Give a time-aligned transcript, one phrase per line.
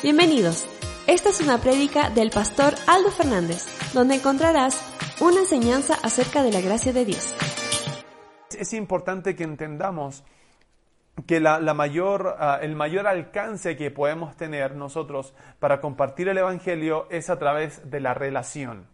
[0.00, 0.64] Bienvenidos.
[1.08, 4.80] Esta es una prédica del pastor Aldo Fernández, donde encontrarás
[5.20, 7.34] una enseñanza acerca de la gracia de Dios.
[8.56, 10.22] Es importante que entendamos
[11.26, 17.08] que la, mayor, uh, el mayor alcance que podemos tener nosotros para compartir el Evangelio
[17.10, 18.86] es a través de la relación.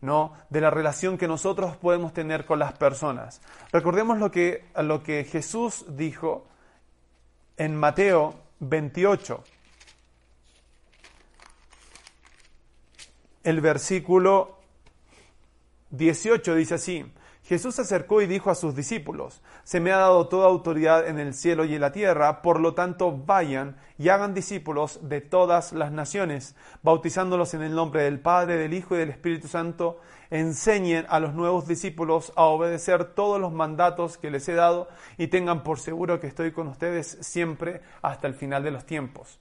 [0.00, 0.32] ¿no?
[0.48, 3.42] de la relación que nosotros podemos tener con las personas.
[3.72, 6.46] Recordemos lo que, lo que Jesús dijo
[7.56, 9.42] en Mateo 28.
[13.44, 14.58] El versículo
[15.90, 17.04] 18 dice así,
[17.48, 21.18] Jesús se acercó y dijo a sus discípulos, Se me ha dado toda autoridad en
[21.18, 25.72] el cielo y en la tierra, por lo tanto vayan y hagan discípulos de todas
[25.72, 31.06] las naciones, bautizándolos en el nombre del Padre, del Hijo y del Espíritu Santo, enseñen
[31.08, 35.62] a los nuevos discípulos a obedecer todos los mandatos que les he dado y tengan
[35.62, 39.38] por seguro que estoy con ustedes siempre hasta el final de los tiempos.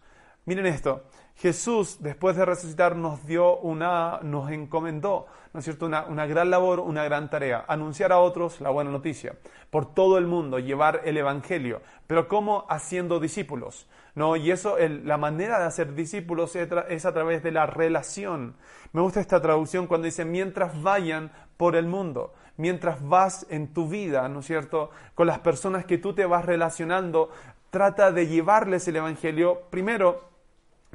[0.47, 1.03] Miren esto,
[1.35, 6.79] Jesús, después de resucitar, nos dio una, nos encomendó, ¿no es cierto?, una, gran labor,
[6.79, 9.35] una gran tarea, anunciar a otros la buena noticia,
[9.69, 12.65] por todo el mundo, llevar el Evangelio, pero ¿cómo?
[12.69, 14.37] Haciendo discípulos, ¿no?
[14.37, 18.55] Y eso, la manera de hacer discípulos es a través de la relación.
[18.93, 23.89] Me gusta esta traducción cuando dice, mientras vayan por el mundo, mientras vas en tu
[23.89, 27.31] vida, ¿no es cierto?, con las personas que tú te vas relacionando,
[27.69, 30.36] trata de llevarles el Evangelio primero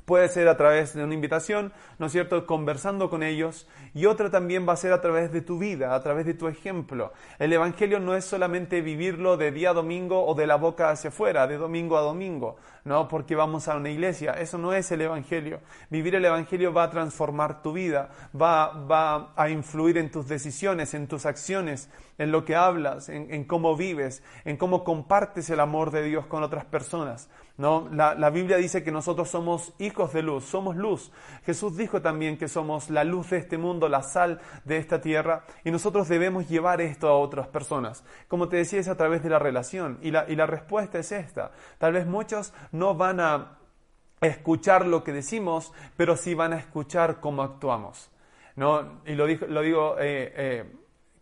[0.05, 4.31] Puede ser a través de una invitación, ¿no es cierto?, conversando con ellos, y otra
[4.31, 7.13] también va a ser a través de tu vida, a través de tu ejemplo.
[7.39, 11.11] El Evangelio no es solamente vivirlo de día a domingo o de la boca hacia
[11.11, 13.07] afuera, de domingo a domingo, ¿no?
[13.07, 14.33] Porque vamos a una iglesia.
[14.33, 15.61] Eso no es el Evangelio.
[15.89, 20.95] Vivir el Evangelio va a transformar tu vida, va, va a influir en tus decisiones,
[20.95, 21.89] en tus acciones,
[22.19, 26.27] en lo que hablas, en, en cómo vives, en cómo compartes el amor de Dios
[26.27, 27.29] con otras personas.
[27.63, 27.89] ¿No?
[27.93, 31.13] La, Biblia dice que nosotros somos hijos de luz, somos luz.
[31.47, 35.45] Jesús dijo también que somos la luz de este mundo, la sal de esta tierra,
[35.63, 38.05] y nosotros debemos llevar esto a otras personas.
[38.27, 41.13] Como te decía, es a través de la relación, y la, y la respuesta es
[41.13, 41.53] esta.
[41.79, 43.59] Tal vez muchos no van a
[44.21, 48.11] escuchar lo que decimos, pero sí van a escuchar cómo actuamos.
[48.57, 49.03] ¿no?
[49.07, 50.65] Y lo, digo, lo digo eh, eh,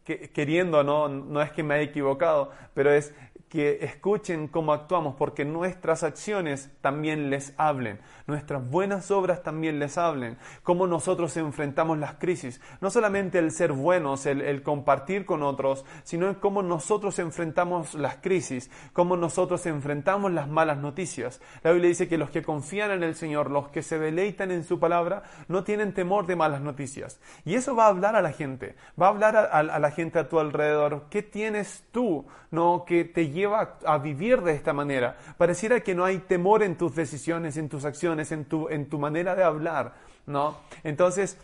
[0.05, 1.09] que, queriendo, ¿no?
[1.09, 3.12] no es que me haya equivocado, pero es
[3.50, 9.99] que escuchen cómo actuamos, porque nuestras acciones también les hablen, nuestras buenas obras también les
[9.99, 15.84] hablen, cómo nosotros enfrentamos las crisis, no solamente el ser buenos, el, compartir con otros,
[16.05, 21.41] sino cómo nosotros enfrentamos las crisis, cómo nosotros enfrentamos las malas noticias.
[21.65, 24.62] La Biblia dice que los que confían en el Señor, los que se deleitan en
[24.62, 27.19] su palabra, no tienen temor de malas noticias.
[27.44, 30.19] Y eso va a hablar a la gente, va a hablar a, a la gente
[30.19, 31.06] a tu alrededor.
[31.11, 35.17] ¿Qué tienes tú, no, que te lleva a vivir de esta manera.
[35.37, 38.99] Pareciera que no hay temor en tus decisiones, en tus acciones, en tu, en tu
[38.99, 39.95] manera de hablar,
[40.27, 40.59] ¿no?
[40.83, 41.39] Entonces,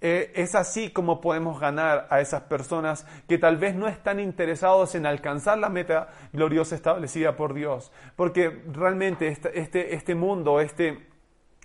[0.00, 4.96] eh, es así como podemos ganar a esas personas que tal vez no están interesados
[4.96, 7.92] en alcanzar la meta gloriosa establecida por Dios.
[8.16, 11.06] Porque realmente este, este, este mundo, este,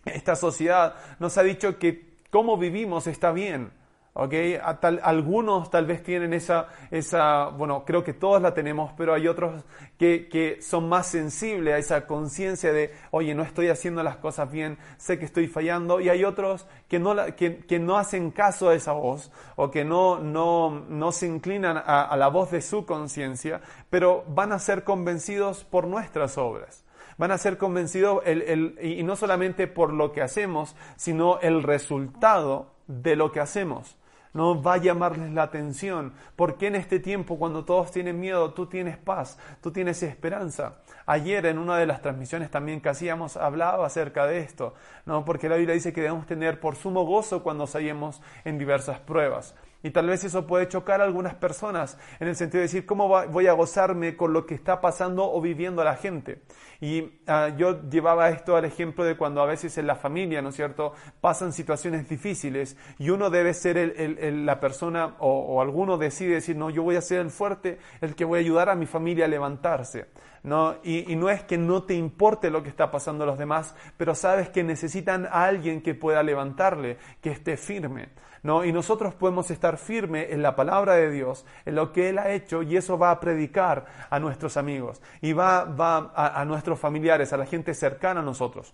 [0.05, 3.71] esta sociedad nos ha dicho que cómo vivimos está bien.
[4.17, 4.59] ¿Okay?
[4.81, 9.27] Tal, algunos tal vez tienen esa, esa, bueno, creo que todos la tenemos, pero hay
[9.27, 9.63] otros
[9.97, 14.51] que, que son más sensibles a esa conciencia de, oye, no estoy haciendo las cosas
[14.51, 18.69] bien, sé que estoy fallando, y hay otros que no, que, que, no hacen caso
[18.69, 22.61] a esa voz, o que no, no, no se inclinan a, a la voz de
[22.61, 23.61] su conciencia,
[23.91, 26.83] pero van a ser convencidos por nuestras obras
[27.19, 31.63] van a ser convencidos el, el, y no solamente por lo que hacemos, sino el
[31.63, 33.97] resultado de lo que hacemos
[34.33, 36.13] no va a llamarles la atención.
[36.35, 40.77] porque en este tiempo, cuando todos tienen miedo, tú tienes paz, tú tienes esperanza?
[41.05, 44.73] Ayer en una de las transmisiones también que hacíamos hablaba acerca de esto,
[45.05, 45.25] ¿no?
[45.25, 49.55] porque la Biblia dice que debemos tener por sumo gozo cuando salimos en diversas pruebas.
[49.83, 53.07] Y tal vez eso puede chocar a algunas personas en el sentido de decir, ¿cómo
[53.07, 56.41] voy a gozarme con lo que está pasando o viviendo la gente?
[56.81, 60.49] Y ah, yo llevaba esto al ejemplo de cuando a veces en la familia, ¿no
[60.49, 65.97] es cierto?, pasan situaciones difíciles y uno debe ser el, la persona o, o, alguno
[65.97, 68.75] decide decir, no, yo voy a ser el fuerte, el que voy a ayudar a
[68.75, 70.07] mi familia a levantarse.
[70.43, 70.75] ¿No?
[70.83, 73.75] Y, y no es que no te importe lo que está pasando a los demás,
[73.97, 78.09] pero sabes que necesitan a alguien que pueda levantarle, que esté firme.
[78.43, 78.63] ¿no?
[78.63, 82.31] Y nosotros podemos estar firmes en la palabra de Dios, en lo que Él ha
[82.31, 86.79] hecho, y eso va a predicar a nuestros amigos, y va, va a, a nuestros
[86.79, 88.73] familiares, a la gente cercana a nosotros.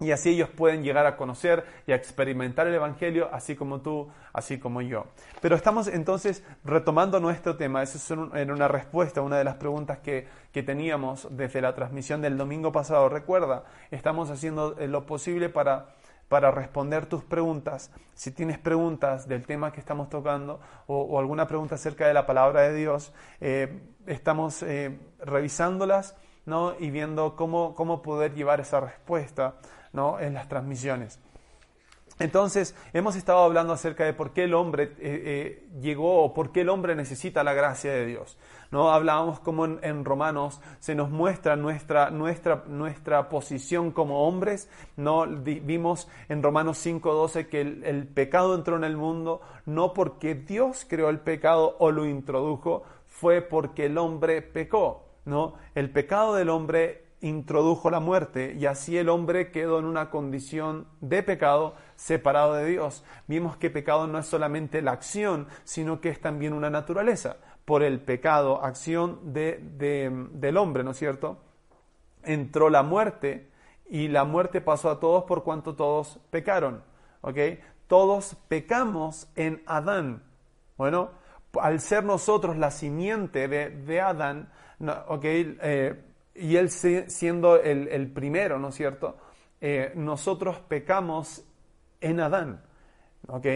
[0.00, 4.08] Y así ellos pueden llegar a conocer y a experimentar el Evangelio, así como tú,
[4.32, 5.04] así como yo.
[5.42, 7.82] Pero estamos entonces retomando nuestro tema.
[7.82, 12.22] Eso era una respuesta a una de las preguntas que, que teníamos desde la transmisión
[12.22, 13.10] del domingo pasado.
[13.10, 15.94] Recuerda, estamos haciendo lo posible para
[16.30, 17.90] para responder tus preguntas.
[18.14, 22.60] Si tienes preguntas del tema que estamos tocando o, alguna pregunta acerca de la palabra
[22.60, 26.14] de Dios, eh, estamos eh, revisándolas
[26.46, 26.74] ¿no?
[26.78, 29.56] y viendo cómo, cómo poder llevar esa respuesta
[29.92, 30.20] ¿no?
[30.20, 31.18] en las transmisiones.
[32.20, 36.52] Entonces, hemos estado hablando acerca de por qué el hombre eh, eh, llegó o por
[36.52, 38.36] qué el hombre necesita la gracia de Dios.
[38.70, 38.90] ¿no?
[38.90, 44.68] Hablábamos como en, Romanos se nos muestra nuestra, nuestra, nuestra posición como hombres.
[44.98, 45.26] ¿no?
[45.26, 50.84] Vimos en Romanos 5.12 que el, el pecado entró en el mundo no porque Dios
[50.86, 55.06] creó el pecado o lo introdujo, fue porque el hombre pecó.
[55.24, 55.54] ¿no?
[55.74, 60.86] El pecado del hombre introdujo la muerte y así el hombre quedó en una condición
[61.00, 63.04] de pecado separado de Dios.
[63.26, 67.36] Vimos que pecado no es solamente la acción, sino que es también una naturaleza.
[67.64, 69.60] Por el pecado, acción de,
[70.32, 71.38] del hombre, ¿no es cierto?
[72.22, 73.50] Entró la muerte
[73.88, 76.82] y la muerte pasó a todos por cuanto todos pecaron.
[77.20, 77.38] ¿Ok?
[77.86, 80.22] Todos pecamos en Adán.
[80.76, 81.10] Bueno,
[81.60, 84.50] al ser nosotros la simiente de, Adán,
[85.08, 85.24] ¿ok?
[85.24, 86.09] Eh,
[86.40, 89.16] y él siendo el, primero, ¿no es cierto?
[89.60, 91.44] Eh, nosotros pecamos
[92.00, 92.62] en Adán,
[93.28, 93.46] ¿ok?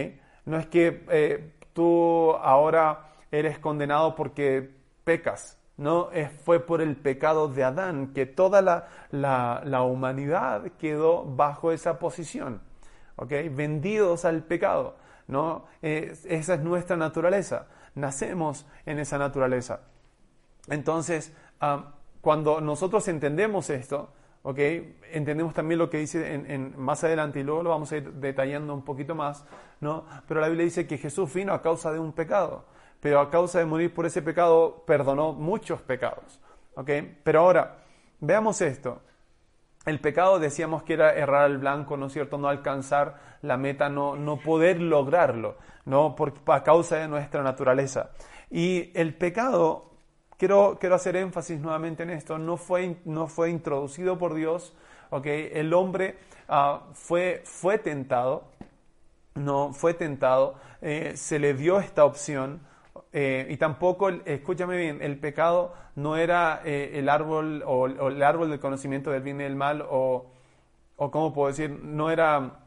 [0.45, 4.69] No es que eh, tú ahora eres condenado porque
[5.03, 6.09] pecas, no,
[6.43, 12.61] fue por el pecado de Adán que toda la, la, humanidad quedó bajo esa posición,
[13.15, 13.31] ¿ok?
[13.51, 14.95] Vendidos al pecado,
[15.27, 15.65] ¿no?
[15.81, 19.81] esa es nuestra naturaleza, nacemos en esa naturaleza.
[20.69, 21.33] Entonces,
[22.25, 24.09] cuando nosotros entendemos esto,
[24.41, 24.97] ¿okay?
[25.11, 28.73] entendemos también lo que dice en, más adelante y luego lo vamos a ir detallando
[28.73, 29.45] un poquito más,
[29.79, 30.05] ¿no?
[30.27, 32.65] pero la Biblia dice que Jesús vino a causa de un pecado,
[32.99, 36.41] pero a causa de morir por ese pecado perdonó muchos pecados.
[36.73, 37.15] ¿okay?
[37.23, 37.77] Pero ahora,
[38.19, 39.03] veamos esto.
[39.85, 42.39] El pecado decíamos que era errar al blanco, ¿no es cierto?
[42.39, 46.15] No alcanzar la meta, no, no poder lograrlo, ¿no?
[46.15, 48.09] Por, a causa de nuestra naturaleza.
[48.49, 49.91] Y el pecado
[50.37, 54.73] Quiero, quiero hacer énfasis nuevamente en esto, no fue, no fue introducido por Dios,
[55.09, 55.49] ¿okay?
[55.53, 56.17] el hombre
[56.49, 58.43] uh, fue, fue tentado,
[59.35, 62.59] no fue tentado, eh, se le dio esta opción,
[63.13, 68.49] eh, y tampoco, escúchame bien, el pecado no era eh, el árbol o, el árbol
[68.49, 70.25] del conocimiento del bien y del mal, o,
[70.97, 72.59] o cómo puedo decir, no era,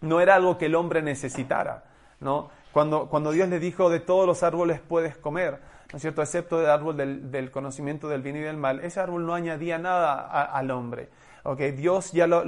[0.00, 1.84] no era algo que el hombre necesitara,
[2.18, 2.50] ¿no?
[2.72, 5.60] Cuando, cuando Dios le dijo, de todos los árboles puedes comer,
[5.92, 9.26] ¿no es cierto?, excepto del árbol del, conocimiento del bien y del mal, ese árbol
[9.26, 11.08] no añadía nada al hombre.
[11.42, 12.42] Okay, Dios ya lo,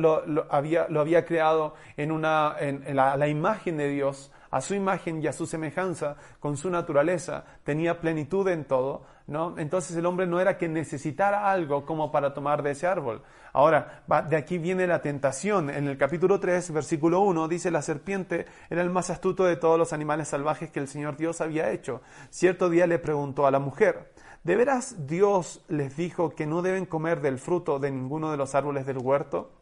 [0.51, 5.29] había, lo había creado en, una, en, la, imagen de Dios, a su imagen y
[5.29, 10.57] a su semejanza, con su naturaleza, tenía plenitud en todo, Entonces el hombre no era
[10.57, 13.23] que necesitara algo como para tomar de ese árbol.
[13.53, 15.69] Ahora, de aquí viene la tentación.
[15.69, 19.79] En el capítulo 3, versículo 1, dice, la serpiente era el más astuto de todos
[19.79, 22.01] los animales salvajes que el Señor Dios había hecho.
[22.31, 26.87] Cierto día le preguntó a la mujer, ¿de veras Dios les dijo que no deben
[26.87, 29.53] comer del fruto de ninguno de los árboles del huerto?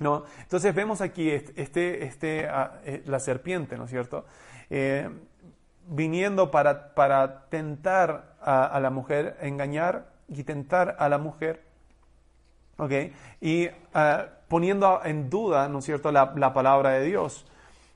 [0.00, 0.24] ¿No?
[0.40, 4.24] Entonces vemos aquí este, este, ah, eh, la serpiente, ¿no es cierto?
[4.68, 5.08] Eh,
[5.86, 11.64] viniendo para, para tentar a, la mujer, engañar y tentar a la mujer,
[12.78, 12.92] ¿ok?
[13.40, 17.46] Y ah, poniendo en duda, ¿no es cierto?, la, la palabra de Dios.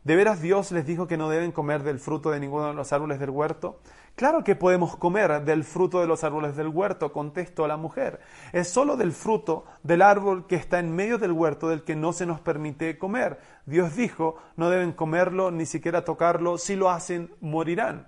[0.05, 2.93] ¿De veras Dios les dijo que no deben comer del fruto de ninguno de los
[2.93, 3.81] árboles del huerto?
[4.17, 8.21] Claro que podemos comer del fruto de los árboles del huerto, contestó la mujer.
[8.53, 12.13] Es solo del fruto del árbol que está en medio del huerto del que no
[12.13, 13.41] se nos permite comer.
[13.67, 18.07] Dios dijo, no deben comerlo ni siquiera tocarlo, si lo hacen, morirán.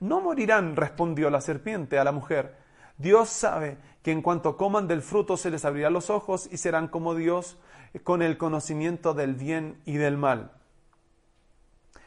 [0.00, 2.56] No morirán, respondió la serpiente a la mujer.
[2.96, 6.88] Dios sabe que en cuanto coman del fruto se les abrirán los ojos y serán
[6.88, 7.58] como Dios
[8.02, 10.52] con el conocimiento del bien y del mal.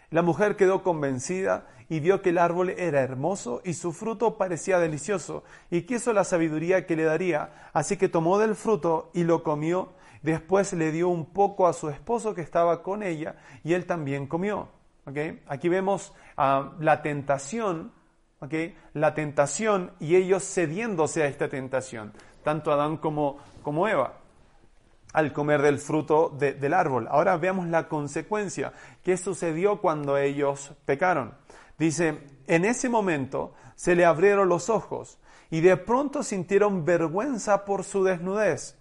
[0.09, 4.79] La mujer quedó convencida y vio que el árbol era hermoso y su fruto parecía
[4.79, 9.43] delicioso, y quiso la sabiduría que le daría, así que tomó del fruto y lo
[9.43, 13.85] comió, después le dio un poco a su esposo que estaba con ella, y él
[13.85, 14.69] también comió.
[15.05, 17.91] Aquí vemos ah, la tentación,
[18.93, 24.13] la tentación y ellos cediéndose a esta tentación, tanto Adán como, como Eva
[25.13, 27.07] al comer del fruto del árbol.
[27.09, 28.73] Ahora veamos la consecuencia.
[29.03, 31.35] ¿Qué sucedió cuando ellos pecaron?
[31.77, 35.19] Dice, en ese momento se le abrieron los ojos
[35.51, 38.75] y de pronto sintieron vergüenza por su desnudez.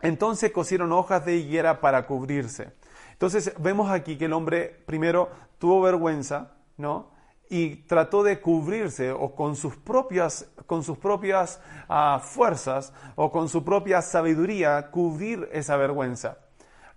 [0.00, 2.72] Entonces cosieron hojas de higuera para cubrirse.
[3.14, 7.14] Entonces vemos aquí que el hombre primero tuvo vergüenza, ¿no?
[7.48, 13.48] y trató de cubrirse o con sus propias, con sus propias ah, fuerzas o con
[13.48, 16.38] su propia sabiduría cubrir esa vergüenza.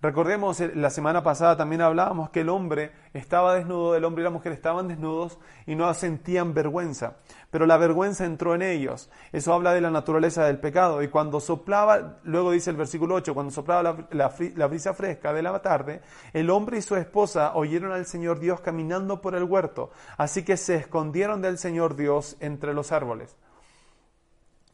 [0.00, 4.24] Recordemos, eh, la semana pasada también hablábamos que el hombre estaba desnudo, el hombre y
[4.24, 7.16] la mujer estaban desnudos y no sentían vergüenza.
[7.50, 9.10] Pero la vergüenza entró en ellos.
[9.32, 11.02] Eso habla de la naturaleza del pecado.
[11.02, 15.60] Y cuando soplaba, luego dice el versículo 8, cuando soplaba la, brisa fresca de la
[15.60, 16.00] tarde,
[16.32, 19.90] el hombre y su esposa oyeron al Señor Dios caminando por el huerto.
[20.16, 23.36] Así que se escondieron del Señor Dios entre los árboles.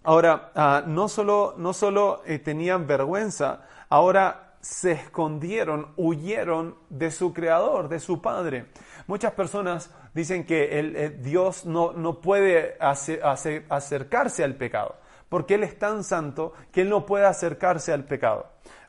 [0.03, 7.35] Ahora, ah, no solo, no solo eh, tenían vergüenza, ahora se escondieron, huyeron de su
[7.35, 8.65] creador, de su padre.
[9.07, 14.97] Muchas personas dicen que el, Dios no, no puede acercarse al pecado,
[15.29, 18.47] porque Él es tan santo que Él no puede acercarse al pecado.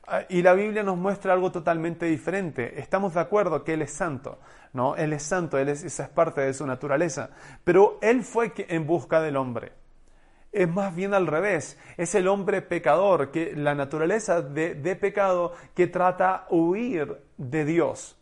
[0.08, 2.80] Ah, y la Biblia nos muestra algo totalmente diferente.
[2.80, 4.40] Estamos de acuerdo que Él es santo,
[4.72, 4.96] ¿no?
[4.96, 7.32] Él es santo, él es, esa es parte de su naturaleza.
[7.66, 9.74] Pero Él fue en busca del hombre
[10.56, 11.78] es más bien al revés.
[11.98, 18.18] Es el hombre pecador, que la naturaleza de, pecado que trata huir de Dios.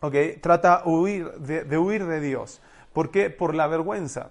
[0.00, 0.14] ¿Ok?
[0.40, 2.62] Trata huir de, huir de Dios.
[2.92, 3.30] ¿Por qué?
[3.30, 4.30] Por la vergüenza.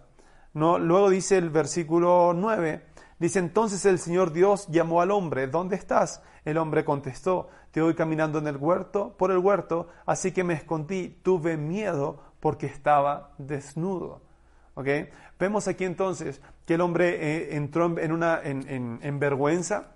[0.53, 0.79] ¿No?
[0.79, 2.86] Luego dice el versículo 9,
[3.19, 6.22] dice entonces el Señor Dios llamó al hombre, ¿dónde estás?
[6.45, 10.53] El hombre contestó, te voy caminando en el huerto, por el huerto, así que me
[10.53, 14.22] escondí, tuve miedo porque estaba desnudo.
[15.39, 19.91] Vemos aquí entonces que el hombre eh, entró en, una, en, vergüenza,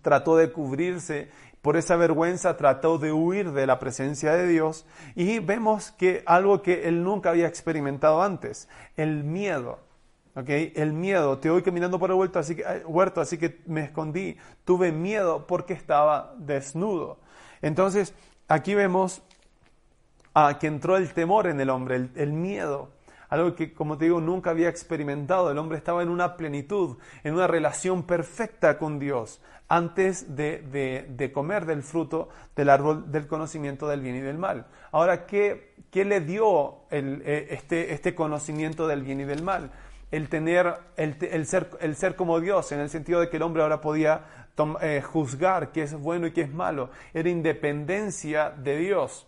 [0.00, 1.30] trató de cubrirse,
[1.60, 6.62] por esa vergüenza trató de huir de la presencia de Dios y vemos que algo
[6.62, 9.78] que él nunca había experimentado antes, el miedo.
[10.34, 13.84] El miedo, te voy caminando por el huerto así, que, eh, huerto, así que me
[13.84, 17.18] escondí, tuve miedo porque estaba desnudo.
[17.60, 18.14] Entonces,
[18.48, 19.20] aquí vemos
[20.32, 22.88] a que entró el temor en el hombre, el miedo
[23.32, 25.50] algo que, como te digo, nunca había experimentado.
[25.50, 31.64] El hombre estaba en una plenitud, en una relación perfecta con Dios, antes de, comer
[31.64, 34.66] del fruto del árbol del conocimiento del bien y del mal.
[34.90, 39.70] Ahora, ¿qué, qué le dio eh, este, este conocimiento del bien y del mal?
[40.10, 43.62] el tener, el, ser, el ser como Dios, en el sentido de que el hombre
[43.62, 44.46] ahora podía
[44.82, 46.90] eh, juzgar qué es bueno y qué es malo.
[47.14, 49.26] Era independencia de Dios.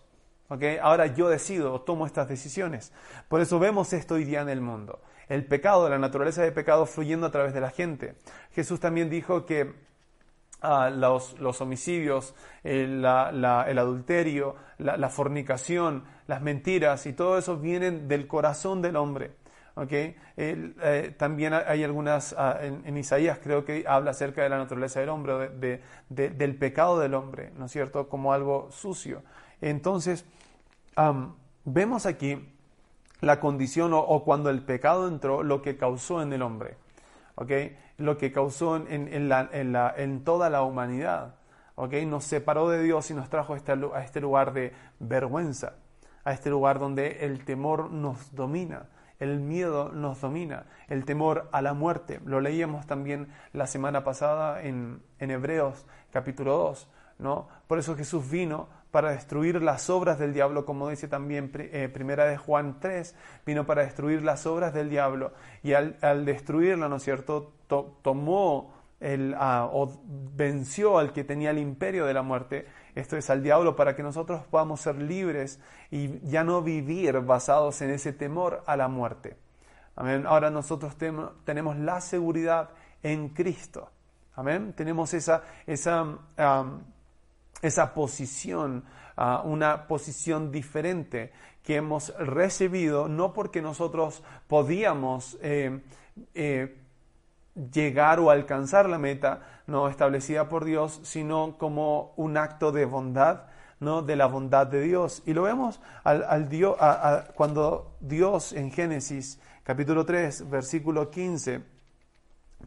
[0.82, 2.92] Ahora yo decido, tomo estas decisiones.
[3.28, 5.00] Por eso vemos esto hoy día en el mundo.
[5.28, 8.16] El pecado, la naturaleza de pecado fluyendo a través de la gente.
[8.52, 9.74] Jesús también dijo que
[10.60, 18.82] ah, los, homicidios, el, adulterio, la, fornicación, las mentiras y todo eso vienen del corazón
[18.82, 19.32] del hombre.
[20.36, 25.08] Eh, también hay algunas, ah, en, Isaías creo que habla acerca de la naturaleza del
[25.08, 25.50] hombre,
[26.08, 28.08] del pecado del hombre, ¿no es cierto?
[28.08, 29.22] Como algo sucio.
[29.60, 30.26] Entonces,
[31.64, 32.50] vemos aquí
[33.20, 36.76] la condición o, cuando el pecado entró, lo que causó en el hombre,
[37.96, 41.36] lo que causó en, en, toda la humanidad.
[41.76, 45.74] Nos separó de Dios y nos trajo a este, a este lugar de vergüenza,
[46.24, 48.86] a este lugar donde el temor nos domina,
[49.18, 52.20] el miedo nos domina, el temor a la muerte.
[52.24, 56.88] Lo leíamos también la semana pasada en, en Hebreos capítulo 2.
[57.18, 57.48] ¿no?
[57.66, 62.26] Por eso Jesús vino para destruir las obras del diablo, como dice también eh, Primera
[62.26, 63.12] de Juan 3,
[63.44, 65.32] vino para destruir las obras del diablo
[65.64, 70.00] y al, destruirla, ¿no es cierto?, tomó el, ah, o
[70.36, 74.04] venció al que tenía el imperio de la muerte, esto es al diablo, para que
[74.04, 75.58] nosotros podamos ser libres
[75.90, 79.36] y ya no vivir basados en ese temor a la muerte.
[79.96, 80.24] Amén.
[80.24, 80.96] Ahora nosotros
[81.44, 82.70] tenemos la seguridad
[83.02, 83.90] en Cristo.
[84.36, 84.72] Amén.
[84.72, 86.16] Tenemos esa, esa
[87.66, 88.84] esa posición,
[89.16, 95.80] a una posición diferente que hemos recibido, no porque nosotros podíamos eh,
[96.34, 96.76] eh,
[97.72, 103.44] llegar o alcanzar la meta no establecida por Dios, sino como un acto de bondad,
[103.80, 104.02] ¿no?
[104.02, 105.22] de la bondad de Dios.
[105.24, 106.76] Y lo vemos al, Dios,
[107.34, 111.62] cuando Dios en Génesis capítulo 3, versículo 15,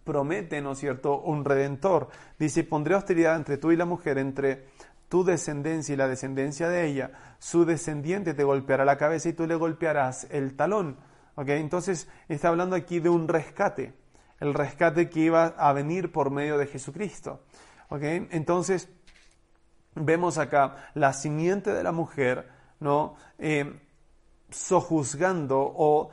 [0.03, 2.09] promete, ¿no es cierto?, un redentor.
[2.39, 4.65] Dice, pondré hostilidad entre tú y la mujer, entre
[5.09, 7.11] tu descendencia y la descendencia de ella.
[7.39, 10.97] Su descendiente te golpeará la cabeza y tú le golpearás el talón.
[11.35, 11.61] ¿Okay?
[11.61, 13.93] Entonces está hablando aquí de un rescate,
[14.39, 17.41] el rescate que iba a venir por medio de Jesucristo.
[17.89, 18.27] ¿Okay?
[18.31, 18.89] Entonces
[19.93, 22.49] vemos acá la simiente de la mujer,
[22.79, 23.15] ¿no?
[23.37, 23.81] Eh,
[24.49, 26.09] sojuzgando o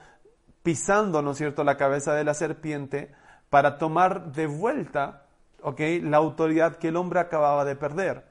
[0.63, 3.13] pisando, ¿no es cierto?, la cabeza de la serpiente
[3.55, 5.27] para tomar de vuelta,
[5.63, 8.25] ¿ok?, la autoridad que el hombre acababa de perder.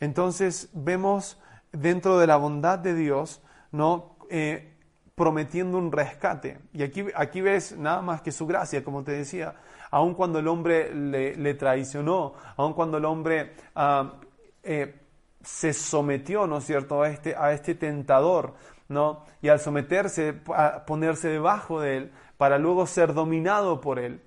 [0.00, 1.38] Entonces vemos
[1.70, 4.16] dentro de la bondad de Dios, ¿no?
[4.30, 4.72] Eh,
[5.14, 6.60] prometiendo un rescate.
[6.72, 9.54] Y aquí, aquí ves nada más que su gracia, como te decía,
[9.90, 14.14] aun cuando el hombre le, traicionó, aun cuando el hombre ah,
[14.62, 14.98] eh,
[15.42, 18.54] se sometió, ¿no es cierto?, a este, a este tentador,
[18.88, 19.26] ¿no?
[19.42, 24.22] Y al someterse, a ponerse debajo de él, para luego ser dominado por él.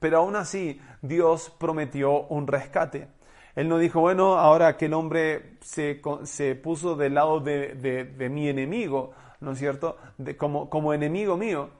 [0.00, 3.08] Pero aún así, Dios prometió un rescate.
[3.54, 8.28] Él no dijo, bueno, ahora que el hombre se, se puso del lado de, de,
[8.30, 9.98] mi enemigo, ¿no es cierto?
[10.16, 11.70] De, como, como enemigo mío,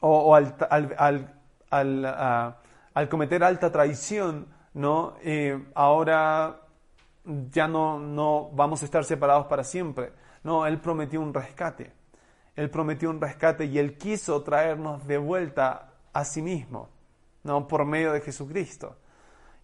[0.00, 1.34] o, al, al,
[1.70, 2.56] al,
[2.94, 5.14] al, cometer alta traición, ¿no?
[5.22, 6.60] Eh, ahora
[7.24, 10.12] ya no, no vamos a estar separados para siempre.
[10.42, 11.92] No, Él prometió un rescate.
[12.56, 16.88] Él prometió un rescate y Él quiso traernos de vuelta a sí mismo,
[17.44, 17.66] ¿no?
[17.68, 18.96] Por medio de Jesucristo.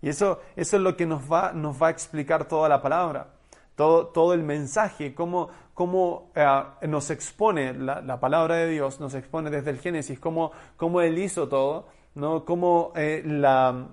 [0.01, 3.29] Y eso, eso es lo que nos va, nos va a explicar toda la palabra,
[3.75, 6.47] todo, todo el mensaje, cómo, cómo eh,
[6.87, 11.49] nos expone la, palabra de Dios, nos expone desde el Génesis, cómo, cómo Él hizo
[11.49, 12.45] todo, ¿no?
[12.45, 13.89] cómo eh, la,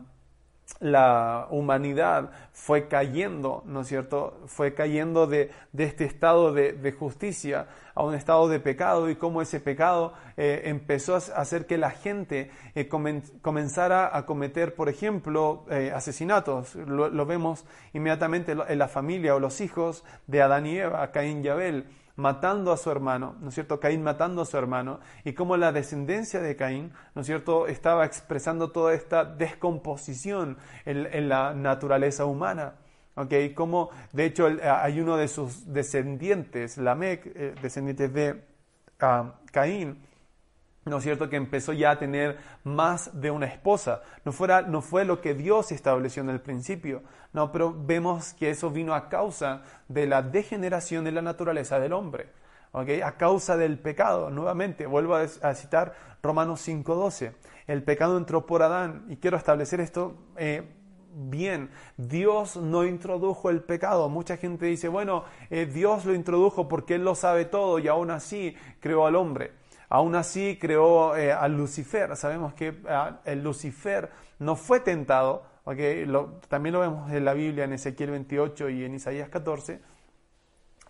[0.79, 4.41] la humanidad fue cayendo, ¿no es cierto?
[4.47, 9.59] Fue cayendo de, este estado de, justicia a un estado de pecado y cómo ese
[9.59, 15.91] pecado eh, empezó a hacer que la gente eh, comenzara a cometer, por ejemplo, eh,
[15.93, 16.75] asesinatos.
[16.75, 21.43] Lo, lo, vemos inmediatamente en la familia o los hijos de Adán y Eva, Caín
[21.43, 23.79] y Abel matando a su hermano, ¿no es cierto?
[23.79, 28.05] Caín matando a su hermano, y cómo la descendencia de Caín, ¿no es cierto?, estaba
[28.05, 32.75] expresando toda esta descomposición en, la naturaleza humana.
[33.15, 33.33] ¿ok?
[33.53, 38.43] Como, de hecho, hay uno de sus descendientes, Lamec, eh, descendientes de
[38.99, 40.01] ah, Caín,
[40.85, 44.01] ¿no es cierto?, que empezó ya a tener más de una esposa.
[44.23, 47.01] No, fuera, no fue lo que Dios estableció en el principio,
[47.33, 51.93] no, pero vemos que eso vino a causa de la degeneración de la naturaleza del
[51.93, 52.29] hombre,
[52.71, 52.89] ¿ok?
[53.03, 57.33] A causa del pecado, nuevamente, vuelvo a, citar Romanos 5.12,
[57.67, 60.71] el pecado entró por Adán, y quiero establecer esto eh,
[61.15, 64.09] bien, Dios no introdujo el pecado.
[64.09, 68.11] Mucha gente dice, bueno, eh, Dios lo introdujo porque Él lo sabe todo y aún
[68.11, 69.51] así creó al hombre.
[69.89, 72.15] Aún así creó eh, a Lucifer.
[72.15, 72.75] Sabemos que
[73.25, 76.05] el Lucifer no fue tentado, okay?
[76.47, 79.81] también lo vemos en la Biblia en Ezequiel 28 y en Isaías 14.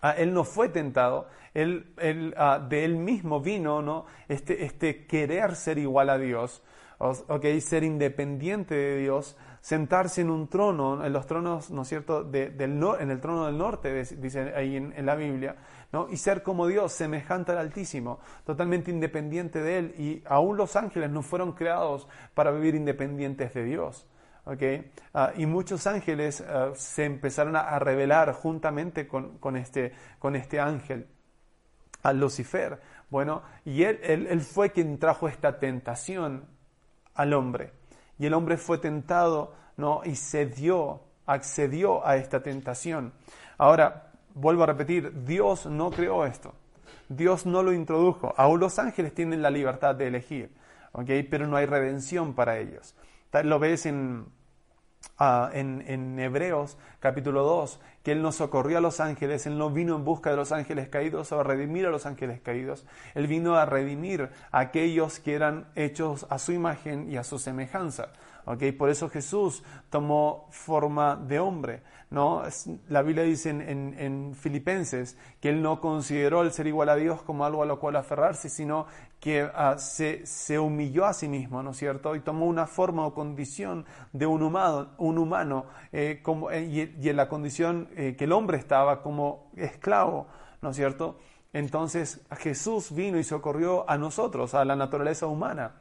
[0.02, 4.04] Ah, él no fue tentado, él, ah, de él mismo vino ¿no?
[4.28, 6.62] este, este querer ser igual a Dios,
[6.98, 7.60] okay?
[7.60, 12.60] ser independiente de Dios, sentarse en un trono, en los tronos, ¿no es cierto?, del
[13.00, 15.56] en el trono del norte, dice ahí en, la Biblia,
[16.10, 19.94] Y ser como Dios, semejante al Altísimo, totalmente independiente de Él.
[19.98, 24.06] Y aún los ángeles no fueron creados para vivir independientes de Dios.
[24.44, 24.90] ¿okay?
[25.14, 31.06] Ah, y muchos ángeles ah, se empezaron a, rebelar juntamente con, este, con este ángel,
[32.02, 32.80] a Lucifer.
[33.10, 36.46] Bueno, y él, él, él fue quien trajo esta tentación
[37.14, 37.72] al hombre.
[38.18, 40.00] Y el hombre fue tentado ¿no?
[40.04, 43.12] y cedió, accedió a esta tentación.
[43.58, 44.05] Ahora,
[44.36, 46.54] vuelvo a repetir, Dios no creó esto.
[47.08, 48.34] Dios no lo introdujo.
[48.36, 50.50] Aún los ángeles tienen la libertad de elegir,
[50.92, 51.22] ¿okay?
[51.22, 52.94] pero no hay redención para ellos.
[53.44, 54.26] Lo ves en,
[55.18, 59.70] ah, en, en, Hebreos capítulo 2, que Él no socorrió a los ángeles, Él no
[59.70, 63.26] vino en busca de los ángeles caídos o a redimir a los ángeles caídos, Él
[63.26, 68.08] vino a redimir a aquellos que eran hechos a su imagen y a su semejanza.
[68.46, 68.72] ¿Okay?
[68.72, 71.82] Por eso Jesús tomó forma de hombre.
[72.10, 72.44] ¿no?
[72.88, 77.44] La Biblia dice en, Filipenses que Él no consideró el ser igual a Dios como
[77.44, 78.86] algo a lo cual aferrarse, sino
[79.20, 82.14] que ah, se, humilló a sí mismo, ¿no es cierto?
[82.14, 87.08] Y tomó una forma o condición de un humano, un humano eh, como, eh, y,
[87.08, 90.28] en la condición eh, que el hombre estaba como esclavo,
[90.62, 91.18] ¿no es cierto?
[91.52, 95.72] Entonces Jesús vino y socorrió a nosotros, a la naturaleza humana,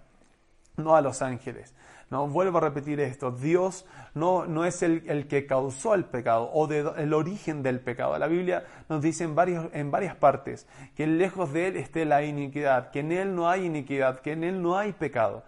[0.77, 1.75] no a los ángeles.
[2.11, 3.31] No, vuelvo a repetir esto.
[3.31, 7.79] Dios no, no es el, el, que causó el pecado o de, el origen del
[7.79, 8.17] pecado.
[8.19, 12.23] La Biblia nos dice en, varios, en varias partes que lejos de Él esté la
[12.23, 15.43] iniquidad, que en Él no hay iniquidad, que en Él no hay pecado.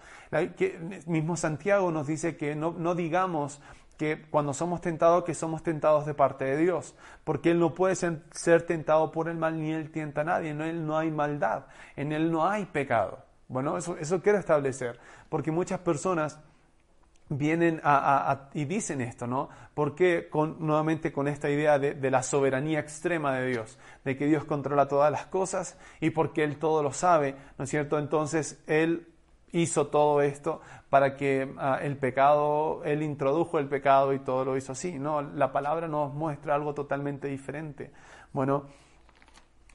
[0.58, 3.62] que, mismo Santiago nos dice que no, no digamos
[3.98, 7.96] que cuando somos tentados, que somos tentados de parte de Dios, porque Él no puede
[7.96, 11.66] ser tentado por el mal, ni Él tienta a nadie, en Él no hay maldad,
[11.96, 13.20] en Él no hay pecado.
[13.48, 16.40] Bueno, eso, eso quiero establecer, porque muchas personas
[17.30, 19.50] vienen a, y dicen esto, ¿no?
[19.74, 24.26] Porque con, nuevamente con esta idea de, de, la soberanía extrema de Dios, de que
[24.26, 28.00] Dios controla todas las cosas y porque Él todo lo sabe, ¿no es cierto?
[28.00, 29.08] Entonces Él
[29.52, 34.58] hizo todo esto para que ah, el pecado, Él introdujo el pecado y todo lo
[34.58, 34.98] hizo así.
[34.98, 37.92] No, la palabra nos muestra algo totalmente diferente.
[38.34, 38.66] Bueno,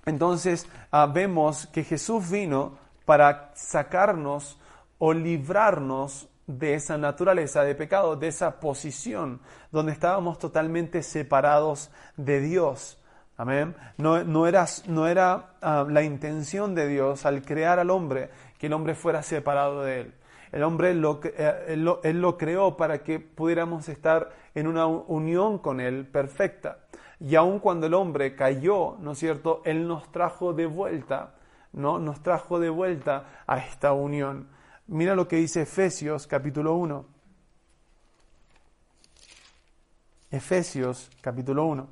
[0.07, 4.59] entonces ah, vemos que Jesús vino para sacarnos
[4.99, 12.41] o librarnos de esa naturaleza de pecado, de esa posición donde estábamos totalmente separados de
[12.41, 12.99] Dios.
[13.37, 13.75] Amén.
[13.97, 18.67] No, no era, no era ah, la intención de Dios al crear al hombre que
[18.67, 20.15] el hombre fuera separado de él.
[20.53, 25.59] El hombre lo, eh, él, lo, lo creó para que pudiéramos estar en una unión
[25.59, 26.79] con Él perfecta.
[27.19, 31.35] Y aun cuando el hombre cayó, ¿no es cierto?, Él nos trajo de vuelta,
[31.73, 31.99] ¿no?
[31.99, 34.49] Nos trajo de vuelta a esta unión.
[34.93, 37.07] Mira lo que dice Efesios capítulo 1.
[40.31, 41.89] Efesios capítulo 1,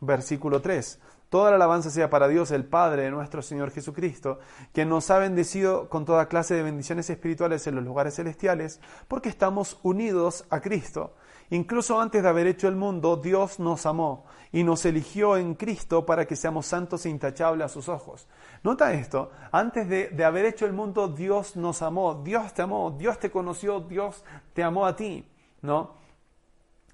[0.00, 0.98] versículo 3.
[1.28, 4.38] Toda la alabanza sea para Dios, el Padre de nuestro Señor Jesucristo,
[4.72, 9.28] quien nos ha bendecido con toda clase de bendiciones espirituales en los lugares celestiales, porque
[9.28, 11.12] estamos unidos a Cristo.
[11.50, 16.06] Incluso antes de haber hecho el mundo, Dios nos amó y nos eligió en Cristo
[16.06, 18.28] para que seamos santos e intachables a sus ojos.
[18.62, 23.18] Nota esto, antes de, haber hecho el mundo, Dios nos amó, Dios te amó, Dios
[23.18, 25.26] te conoció, Dios te amó a ti,
[25.62, 25.98] ¿no?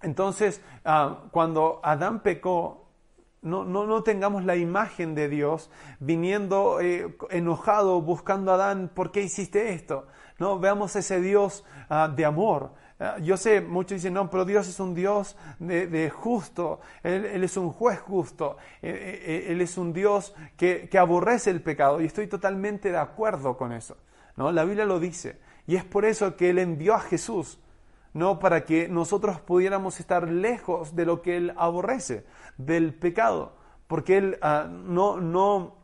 [0.00, 2.86] Entonces, ah, cuando Adán pecó,
[3.42, 9.12] no, no, no, tengamos la imagen de Dios viniendo eh, enojado, buscando a Adán, ¿por
[9.12, 10.06] qué hiciste esto?
[10.38, 12.72] No, veamos ese Dios uh, de amor.
[12.98, 17.58] Uh, yo sé, muchos dicen, no, pero Dios es un Dios de, justo, él, es
[17.58, 22.00] un juez justo, él, eh, eh, él es un Dios que, que, aborrece el pecado
[22.00, 23.98] y estoy totalmente de acuerdo con eso.
[24.36, 24.50] ¿no?
[24.50, 27.58] La Biblia lo dice y es por eso que Él envió a Jesús
[28.16, 32.24] no para que nosotros pudiéramos estar lejos de lo que Él aborrece,
[32.56, 35.76] del pecado, porque Él uh, no, no,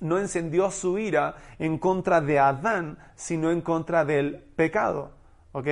[0.00, 5.12] no encendió su ira en contra de Adán, sino en contra del pecado.
[5.52, 5.66] ¿ok?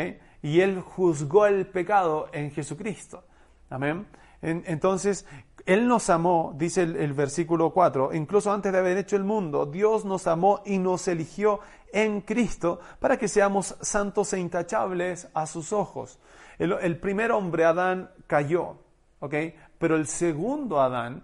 [0.45, 3.25] Y Él juzgó el pecado en Jesucristo.
[3.71, 4.07] Amén.
[4.43, 5.25] entonces,
[5.65, 10.05] Él nos amó, dice el, versículo 4, incluso antes de haber hecho el mundo, Dios
[10.05, 11.61] nos amó y nos eligió
[11.95, 16.19] en Cristo para que seamos santos e intachables a sus ojos.
[16.59, 18.77] El, primer hombre, Adán, cayó,
[19.21, 19.35] ¿ok?
[19.79, 21.23] Pero el segundo Adán,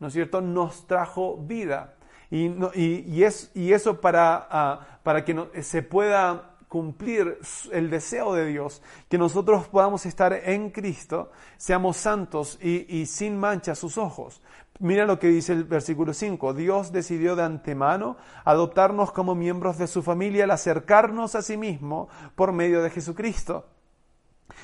[0.00, 1.96] ¿no es cierto?, nos trajo vida.
[2.30, 7.38] Y, y, es, y eso para, uh, para que no, se pueda cumplir
[7.70, 8.80] el deseo de Dios,
[9.10, 14.40] que nosotros podamos estar en Cristo, seamos santos y, y sin mancha sus ojos.
[14.78, 16.54] Mira lo que dice el versículo 5.
[16.54, 22.08] Dios decidió de antemano adoptarnos como miembros de su familia al acercarnos a sí mismo
[22.36, 23.66] por medio de Jesucristo.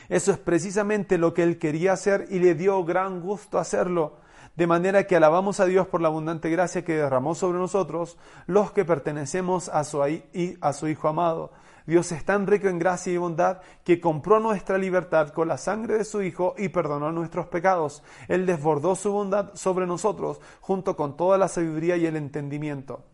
[0.09, 4.17] Eso es precisamente lo que Él quería hacer y le dio gran gusto hacerlo.
[4.57, 8.17] De manera que alabamos a Dios por la abundante gracia que derramó sobre nosotros,
[8.47, 11.53] los que pertenecemos a su, a su Hijo amado.
[11.89, 15.97] Dios es tan rico en gracia y bondad que compró nuestra libertad con la sangre
[15.97, 18.03] de su Hijo y perdonó nuestros pecados.
[18.29, 23.05] Él desbordó su bondad sobre nosotros junto con toda la sabiduría y el entendimiento.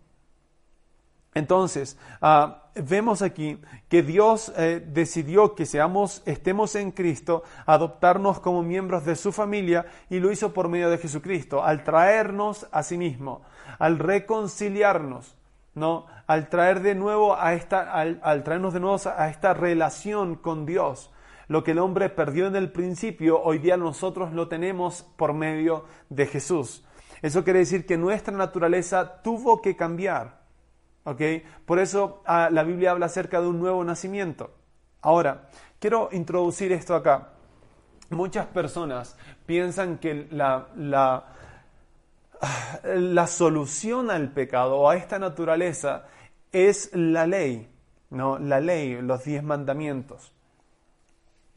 [1.34, 8.64] Entonces, uh, vemos aquí que Dios eh, decidió que seamos, estemos en Cristo, adoptarnos como
[8.64, 12.98] miembros de su familia y lo hizo por medio de Jesucristo, al traernos a sí
[12.98, 13.42] mismo,
[13.78, 15.37] al reconciliarnos.
[15.74, 16.06] ¿No?
[16.26, 21.10] Al traer de nuevo a esta, al, traernos de nuevo a esta relación con Dios.
[21.48, 25.84] Lo que el hombre perdió en el principio, hoy día nosotros lo tenemos por medio
[26.08, 26.84] de Jesús.
[27.20, 30.44] Eso quiere decir que nuestra naturaleza tuvo que cambiar.
[31.04, 31.20] ¿ok?
[31.64, 34.54] Por eso ah, la Biblia habla acerca de un nuevo nacimiento.
[35.02, 37.28] Ahora, quiero introducir esto acá.
[38.10, 41.34] Muchas personas piensan que la, la
[42.83, 46.07] la solución al pecado o a esta naturaleza
[46.53, 47.68] es la ley,
[48.11, 48.38] ¿no?
[48.38, 50.33] La ley, los diez mandamientos.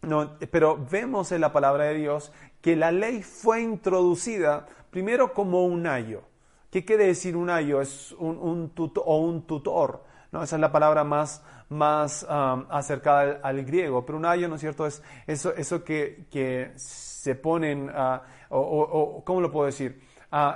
[0.01, 5.65] No, pero vemos en la palabra de Dios que la ley fue introducida primero como
[5.65, 6.23] un ayo.
[6.71, 7.81] ¿Qué quiere decir un ayo?
[7.81, 10.43] Es un, tutor, o un tutor, ¿no?
[10.43, 14.05] Esa es la palabra más, más acercada al, griego.
[14.05, 14.85] Pero un ayo, ¿no es cierto?
[14.85, 20.01] Es eso, eso que, que se ponen, uh, o, ¿cómo lo puedo decir?
[20.31, 20.53] Uh,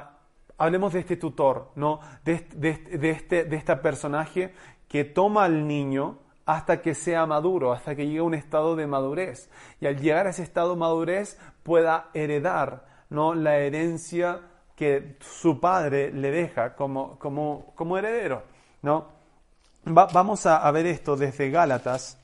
[0.58, 1.99] hablemos de este tutor, ¿no?
[2.23, 4.54] De, este, de este personaje
[4.88, 8.88] que toma al niño hasta que sea maduro, hasta que llegue a un estado de
[8.88, 9.49] madurez.
[9.80, 13.34] Y al llegar a ese estado de madurez pueda heredar ¿no?
[13.34, 14.41] la herencia
[14.75, 18.43] que su padre le deja como, como, como heredero.
[18.82, 19.08] ¿no?
[19.86, 22.17] vamos a, a ver esto desde Gálatas,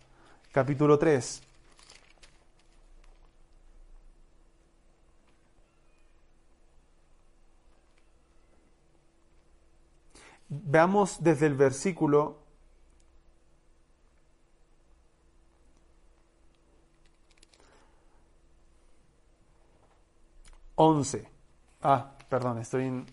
[0.52, 1.47] capítulo 3.
[10.50, 12.38] Veamos desde el versículo
[20.76, 21.28] 11.
[21.82, 23.06] Ah, perdón, estoy en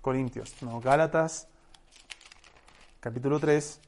[0.00, 0.62] Corintios.
[0.62, 1.48] No, Gálatas,
[3.00, 3.80] capítulo 3.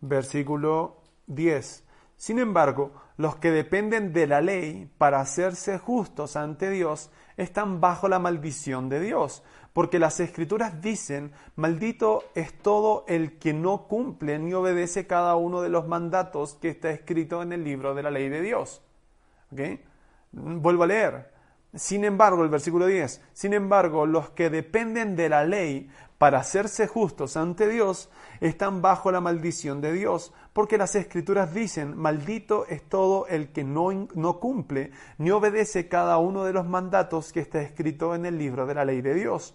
[0.00, 1.84] Versículo 10.
[2.16, 8.08] Sin embargo, los que dependen de la ley para hacerse justos ante Dios están bajo
[8.08, 14.38] la maldición de Dios, porque las escrituras dicen, maldito es todo el que no cumple
[14.38, 18.10] ni obedece cada uno de los mandatos que está escrito en el libro de la
[18.10, 18.82] ley de Dios.
[20.32, 21.37] Vuelvo a leer.
[21.74, 26.86] Sin embargo, el versículo 10, sin embargo, los que dependen de la ley para hacerse
[26.86, 32.82] justos ante Dios están bajo la maldición de Dios, porque las escrituras dicen, maldito es
[32.82, 37.60] todo el que no, no cumple ni obedece cada uno de los mandatos que está
[37.60, 39.54] escrito en el libro de la ley de Dios.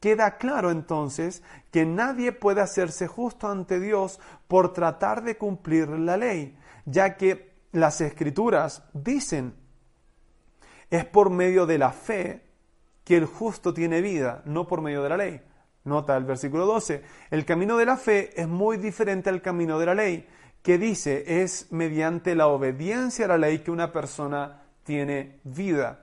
[0.00, 6.16] Queda claro entonces que nadie puede hacerse justo ante Dios por tratar de cumplir la
[6.16, 9.61] ley, ya que las escrituras dicen,
[10.92, 12.42] es por medio de la fe
[13.02, 15.40] que el justo tiene vida, no por medio de la ley.
[15.84, 19.86] Nota el versículo 12, el camino de la fe es muy diferente al camino de
[19.86, 20.28] la ley,
[20.62, 26.00] que dice es mediante la obediencia a la ley que una persona tiene vida.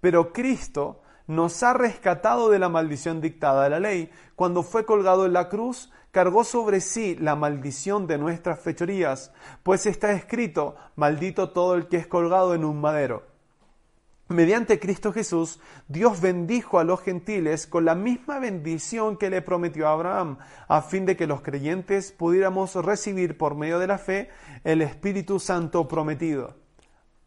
[0.00, 4.08] Pero Cristo nos ha rescatado de la maldición dictada de la ley.
[4.36, 9.32] Cuando fue colgado en la cruz, cargó sobre sí la maldición de nuestras fechorías,
[9.64, 13.31] pues está escrito, maldito todo el que es colgado en un madero.
[14.32, 19.86] Mediante Cristo Jesús, Dios bendijo a los gentiles con la misma bendición que le prometió
[19.86, 24.30] a Abraham, a fin de que los creyentes pudiéramos recibir por medio de la fe
[24.64, 26.56] el Espíritu Santo prometido.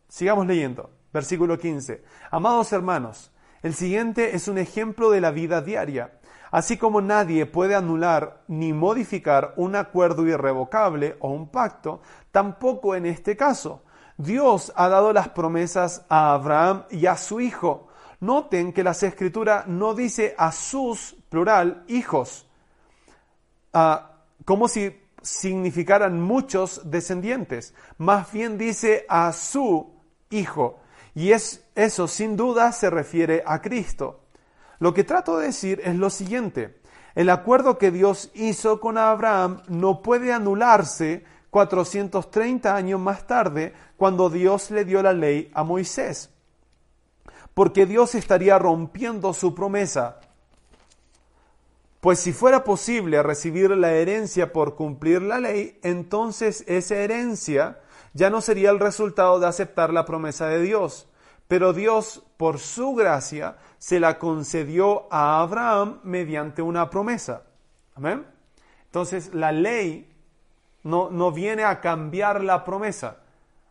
[0.08, 0.90] Sigamos leyendo.
[1.14, 2.04] Versículo 15.
[2.32, 6.20] Amados hermanos, el siguiente es un ejemplo de la vida diaria.
[6.52, 13.06] Así como nadie puede anular ni modificar un acuerdo irrevocable o un pacto, tampoco en
[13.06, 13.84] este caso.
[14.18, 17.88] Dios ha dado las promesas a Abraham y a su hijo.
[18.22, 22.48] Noten que la escritura no dice a sus, plural, hijos,
[23.74, 24.12] ah,
[24.46, 27.74] como si significaran muchos descendientes.
[27.98, 29.94] Más bien dice a su
[30.30, 30.80] hijo.
[31.14, 34.22] Y es, eso sin duda se refiere a Cristo.
[34.80, 36.80] Lo que trato de decir es lo siguiente.
[37.16, 41.24] El acuerdo que Dios hizo con Abraham no puede anularse
[41.56, 46.30] 430 años más tarde cuando Dios le dio la ley a Moisés.
[47.54, 50.20] Porque Dios estaría rompiendo su promesa.
[52.02, 57.80] Pues si fuera posible recibir la herencia por cumplir la ley, entonces esa herencia
[58.12, 61.08] ya no sería el resultado de aceptar la promesa de Dios.
[61.48, 67.44] Pero Dios, por su gracia, se la concedió a Abraham mediante una promesa.
[67.96, 68.26] Amén.
[68.88, 70.15] Entonces, la ley
[70.86, 73.18] no, no viene a cambiar la promesa.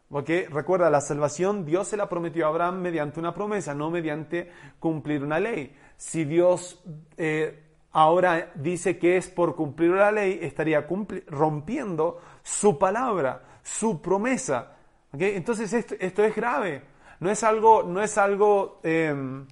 [0.09, 4.51] Porque recuerda, la salvación Dios se la prometió a Abraham mediante una promesa, no mediante
[4.79, 5.75] cumplir una ley.
[5.97, 6.85] Si Dios
[7.17, 10.87] eh, ahora dice que es por cumplir la ley, estaría
[11.29, 14.77] rompiendo su palabra su promesa.
[15.13, 16.83] Entonces esto, es grave.
[17.19, 19.47] No es algo, no es algo em,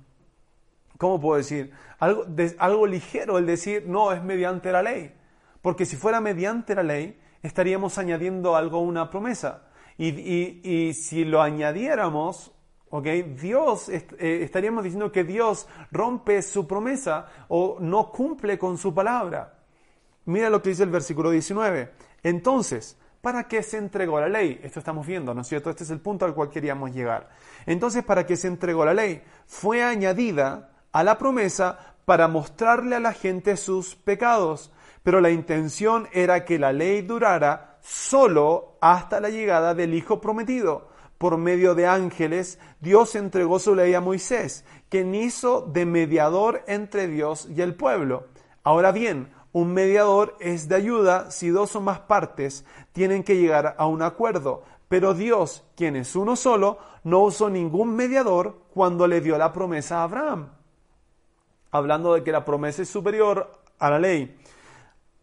[0.98, 1.72] ¿cómo puedo decir?
[1.98, 2.26] Algo,
[2.58, 5.12] algo ligero el decir, no, es mediante la ley.
[5.62, 9.64] Porque si fuera mediante la ley, estaríamos añadiendo algo a una promesa.
[9.98, 12.52] Y, si lo añadiéramos,
[13.40, 19.58] Dios, eh, estaríamos diciendo que Dios rompe su promesa o no cumple con su palabra.
[20.24, 21.90] Mira lo que dice el versículo 19.
[22.22, 24.60] Entonces, ¿Para qué se entregó la ley?
[24.64, 25.70] Esto estamos viendo, ¿no es cierto?
[25.70, 27.30] Este es el punto al cual queríamos llegar.
[27.66, 29.22] Entonces, ¿para qué se entregó la ley?
[29.46, 36.08] Fue añadida a la promesa para mostrarle a la gente sus pecados, pero la intención
[36.12, 40.88] era que la ley durara solo hasta la llegada del Hijo prometido,
[41.18, 47.06] por medio de ángeles, Dios entregó su ley a Moisés, quien hizo de mediador entre
[47.06, 48.26] Dios y el pueblo.
[48.64, 53.76] Ahora bien, un mediador es de ayuda si dos o más partes tienen que llegar
[53.78, 59.20] a un acuerdo, pero Dios, quien es uno solo, no usó ningún mediador cuando le
[59.20, 60.48] dio la promesa a Abraham.
[61.70, 64.38] Hablando de que la promesa es superior a la ley.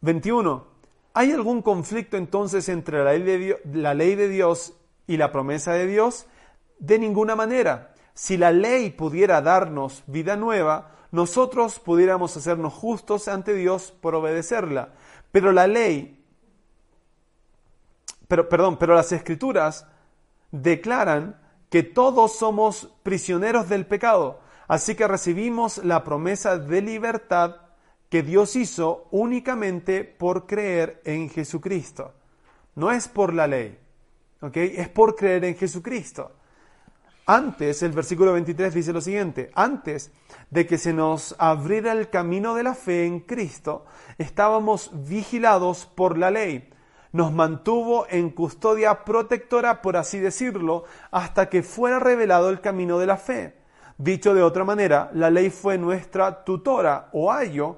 [0.02, 0.66] 21.
[1.14, 3.14] ¿Hay algún conflicto entonces entre la
[3.94, 4.74] ley, de Dios,
[5.08, 6.28] y la promesa de Dios?
[6.80, 7.94] De ninguna manera.
[8.14, 14.90] Si la ley pudiera darnos vida nueva, nosotros pudiéramos hacernos justos ante Dios por obedecerla.
[15.32, 16.24] Pero la ley,
[18.28, 19.88] pero, perdón, pero las escrituras
[20.52, 24.40] declaran que todos somos prisioneros del pecado.
[24.68, 27.56] Así que recibimos la promesa de libertad
[28.10, 32.14] que Dios hizo únicamente por creer en Jesucristo.
[32.76, 33.78] No es por la ley,
[34.42, 34.58] ¿ok?
[34.58, 36.32] Es por creer en Jesucristo.
[37.26, 40.12] Antes, el versículo 23 dice lo siguiente, antes
[40.50, 43.86] de que se nos abriera el camino de la fe en Cristo,
[44.18, 46.72] estábamos vigilados por la ley.
[47.12, 53.06] Nos mantuvo en custodia protectora, por así decirlo, hasta que fuera revelado el camino de
[53.06, 53.60] la fe.
[54.00, 57.78] Dicho de otra manera, la ley fue nuestra tutora o ayo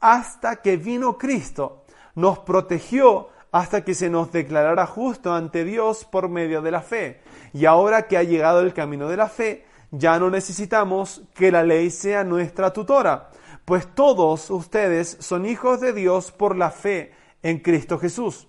[0.00, 1.84] hasta que vino Cristo.
[2.14, 7.20] Nos protegió hasta que se nos declarara justo ante Dios por medio de la fe.
[7.52, 11.62] Y ahora que ha llegado el camino de la fe, ya no necesitamos que la
[11.62, 13.30] ley sea nuestra tutora,
[13.64, 18.46] pues todos ustedes son hijos de Dios por la fe en Cristo Jesús.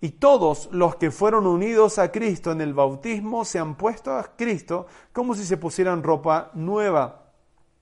[0.00, 4.34] Y todos los que fueron unidos a Cristo en el bautismo se han puesto a
[4.36, 7.19] Cristo como si se pusieran ropa nueva.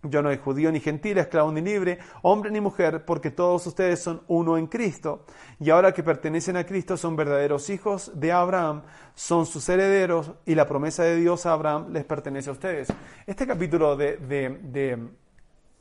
[0.04, 4.00] Yo no hay judío ni gentil, esclavo ni libre, hombre ni mujer, porque todos ustedes
[4.00, 5.24] son uno en Cristo.
[5.58, 8.82] Y ahora que pertenecen a Cristo son verdaderos hijos de Abraham,
[9.16, 12.88] son sus herederos y la promesa de Dios a Abraham les pertenece a ustedes.
[13.26, 15.08] Este capítulo de, de, de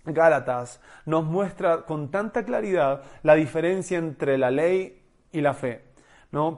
[0.03, 4.99] Gálatas nos muestra con tanta claridad la diferencia entre la ley
[5.31, 5.86] y la fe.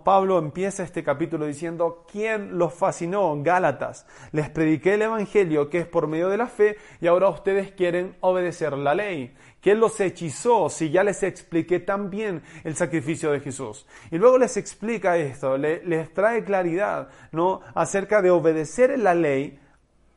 [0.04, 3.42] Pablo empieza este capítulo diciendo, ¿quién los fascinó?
[3.44, 4.06] Gálatas.
[4.32, 8.16] Les prediqué el Evangelio que es por medio de la fe y ahora ustedes quieren
[8.22, 9.36] obedecer la ley.
[9.62, 13.86] ¿Quién los hechizó si ya les expliqué también el sacrificio de Jesús?
[14.10, 17.62] Y luego les explica esto, les trae claridad ¿no?
[17.76, 19.60] acerca de obedecer la ley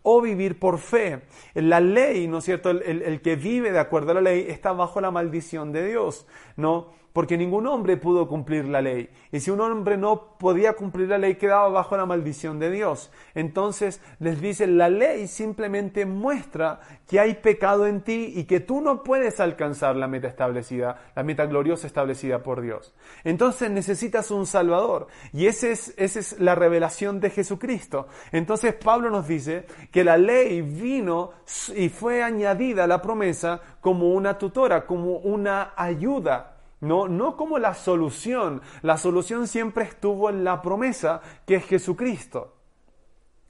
[0.03, 1.23] o vivir por fe.
[1.55, 2.71] La ley, ¿no es cierto?
[2.71, 6.27] El, el, que vive de acuerdo a la ley está bajo la maldición de Dios,
[6.57, 7.02] ¿no?
[7.13, 9.11] Porque ningún hombre pudo cumplir la ley.
[9.31, 13.11] Y si un hombre no podía cumplir la ley, quedaba bajo la maldición de Dios.
[13.35, 18.81] Entonces les dice, la ley simplemente muestra que hay pecado en ti y que tú
[18.81, 22.95] no puedes alcanzar la meta establecida, la meta gloriosa establecida por Dios.
[23.25, 25.09] Entonces necesitas un Salvador.
[25.33, 28.09] Y esa es, esa es la revelación de Jesucristo.
[28.33, 31.33] Entonces Pablo nos dice que la ley vino
[31.77, 36.52] y fue añadida a la promesa como una tutora, como una ayuda
[36.83, 38.61] no, no como la solución.
[38.83, 42.57] La solución siempre estuvo en la promesa que es Jesucristo.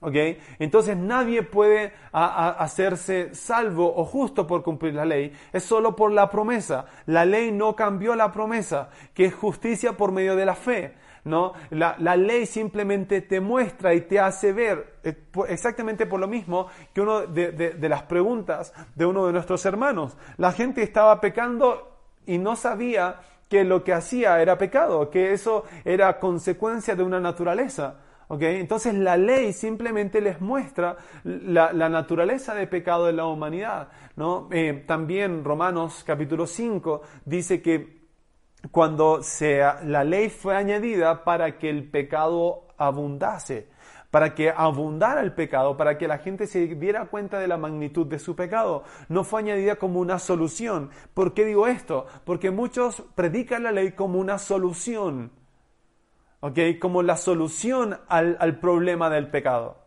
[0.01, 0.15] ¿Ok?
[0.59, 5.33] Entonces nadie puede hacerse salvo o justo por cumplir la ley.
[5.53, 6.87] Es solo por la promesa.
[7.07, 10.95] La ley no cambió la promesa, que es justicia por medio de la fe.
[11.25, 11.53] ¿no?
[11.71, 15.15] La, la, ley simplemente te muestra y te hace ver, eh,
[15.49, 20.17] exactamente por lo mismo que uno de, de, las preguntas de uno de nuestros hermanos.
[20.37, 21.92] La gente estaba pecando
[22.27, 27.21] y no sabía que lo que hacía era pecado, que eso era consecuencia de una
[27.21, 27.97] naturaleza.
[28.29, 28.59] ¿okay?
[28.61, 33.89] Entonces la ley simplemente les muestra la, naturaleza de pecado de la humanidad.
[34.17, 34.49] ¿no?
[34.53, 38.03] Eh, también Romanos capítulo 5 dice que
[38.71, 43.69] cuando sea, la ley fue añadida para que el pecado abundase
[44.13, 48.07] para que abundara el pecado, para que la gente se diera cuenta de la magnitud
[48.07, 48.85] de su pecado.
[49.09, 50.91] No fue añadida como una solución.
[51.15, 52.05] ¿Por qué digo esto?
[52.27, 55.33] Porque muchos predican la ley como una solución,
[56.41, 56.59] ¿ok?
[56.79, 59.79] Como la solución al, problema del pecado.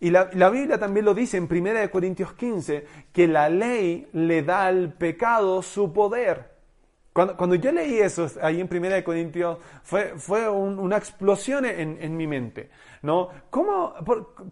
[0.00, 4.42] Y la, la, Biblia también lo dice en 1 Corintios 15, que la ley le
[4.42, 6.51] da al pecado su poder.
[7.12, 11.98] Cuando, cuando, yo leí eso ahí en Primera de Corintios, fue, fue una explosión en,
[12.00, 12.70] en, mi mente,
[13.02, 13.28] ¿no?
[13.50, 13.94] ¿Cómo?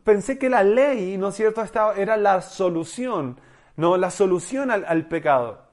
[0.04, 3.40] pensé que la ley, ¿no es cierto?, Estaba, era la solución,
[3.76, 3.96] ¿no?
[3.96, 5.70] La solución al, al pecado.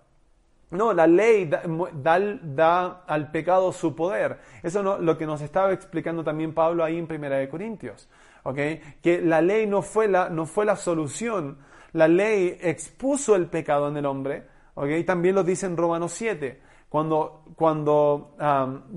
[0.69, 1.61] No, la ley da,
[1.93, 4.39] da, da, al pecado su poder.
[4.63, 8.09] Eso es lo que nos estaba explicando también Pablo ahí en Primera de Corintios,
[8.43, 8.57] ¿ok?
[9.01, 11.57] Que la ley no fue la, no fue la solución,
[11.93, 14.89] la ley expuso el pecado en el hombre, ¿ok?
[15.05, 16.66] También lo dice en Romanos 7.
[16.89, 18.35] Cuando, cuando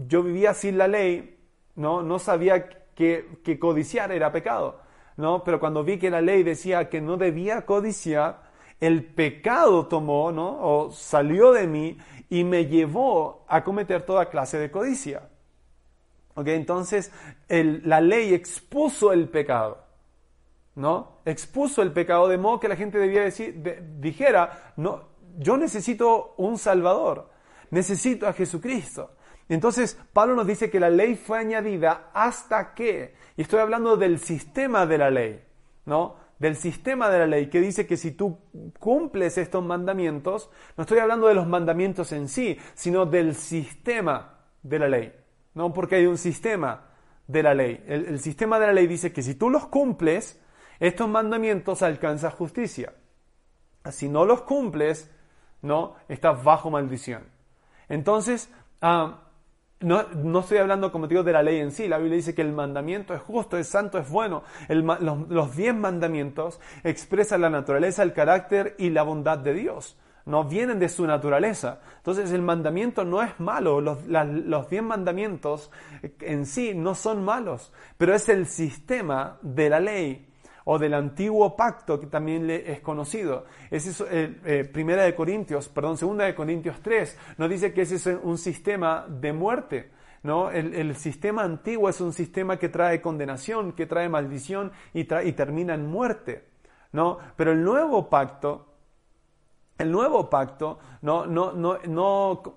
[0.07, 1.39] yo vivía sin la ley,
[1.77, 4.81] no, no sabía que, que, codiciar era pecado.
[5.17, 5.45] ¿no?
[5.45, 10.59] Pero cuando vi que la ley decía que no debía codiciar, el pecado tomó, ¿no?
[10.61, 11.99] O salió de mí
[12.31, 15.29] y me llevó a cometer toda clase de codicia.
[16.35, 16.47] ¿Ok?
[16.49, 17.13] Entonces,
[17.49, 19.85] la ley expuso el pecado.
[20.77, 21.19] ¿No?
[21.25, 23.61] Expuso el pecado de modo que la gente debía decir,
[23.99, 25.03] dijera, no,
[25.37, 27.29] yo necesito un Salvador,
[27.71, 29.15] necesito a Jesucristo.
[29.49, 34.21] Entonces, Pablo nos dice que la ley fue añadida hasta que, y estoy hablando del
[34.21, 35.45] sistema de la ley,
[35.87, 36.17] ¿no?
[36.39, 38.39] Del sistema de la ley, que dice que si tú
[38.79, 44.79] cumples estos mandamientos, no estoy hablando de los mandamientos en sí, sino del sistema de
[44.79, 45.13] la ley,
[45.55, 45.75] ¿no?
[45.75, 46.91] Porque hay un sistema
[47.27, 47.83] de la ley.
[47.87, 50.41] El, sistema de la ley dice que si tú los cumples,
[50.79, 52.93] estos mandamientos alcanzan justicia.
[53.91, 55.11] Si no los cumples,
[55.63, 57.25] no, estás bajo maldición.
[57.91, 58.49] Entonces,
[58.81, 59.19] ah,
[59.81, 61.89] no, estoy hablando, como digo, de la ley en sí.
[61.89, 64.43] La Biblia dice que el mandamiento es justo, es santo, es bueno.
[64.69, 69.99] los, diez mandamientos expresan la naturaleza, el carácter y la bondad de Dios.
[70.27, 71.81] No vienen de su naturaleza.
[71.97, 73.81] Entonces el mandamiento no es malo.
[73.81, 75.71] Los, los diez mandamientos
[76.21, 77.73] en sí no son malos.
[77.97, 80.30] Pero es el sistema de la ley
[80.65, 83.45] o del antiguo pacto que también le es conocido.
[83.71, 87.97] Es eh, eh, primera de Corintios, perdón, segunda de Corintios 3, nos dice que ese
[87.97, 89.91] es un sistema de muerte.
[90.23, 90.51] ¿no?
[90.51, 95.75] El, sistema antiguo es un sistema que trae condenación, que trae maldición y, y termina
[95.75, 96.45] en muerte.
[96.93, 97.19] ¿no?
[97.37, 98.67] Pero el nuevo pacto,
[99.79, 101.79] el nuevo pacto no, no, no,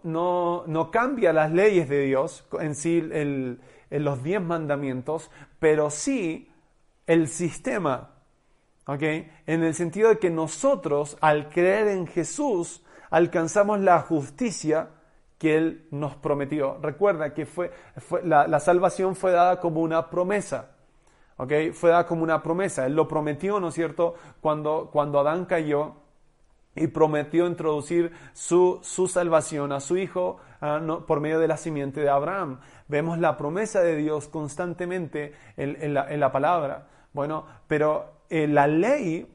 [0.04, 5.30] no, no cambia las leyes de Dios en sí, el, en los diez mandamientos,
[5.60, 6.53] pero sí
[7.08, 8.10] el sistema.
[8.86, 9.02] ¿Ok?
[9.48, 14.90] En el sentido de que nosotros, al creer en Jesús, alcanzamos la justicia
[15.38, 16.78] que Él nos prometió.
[16.82, 17.72] Recuerda que fue,
[18.24, 20.72] la, salvación fue dada como una promesa.
[21.38, 21.52] ¿Ok?
[21.74, 22.86] Fue dada como una promesa.
[22.86, 25.96] Él lo prometió, ¿no es cierto?, cuando, cuando Adán cayó
[26.76, 32.02] y prometió introducir su, su salvación a su hijo ah, por medio de la simiente
[32.02, 32.60] de Abraham.
[32.88, 36.88] Vemos la promesa de Dios constantemente en, la, en la palabra.
[37.14, 39.28] Bueno, pero eh, la ley,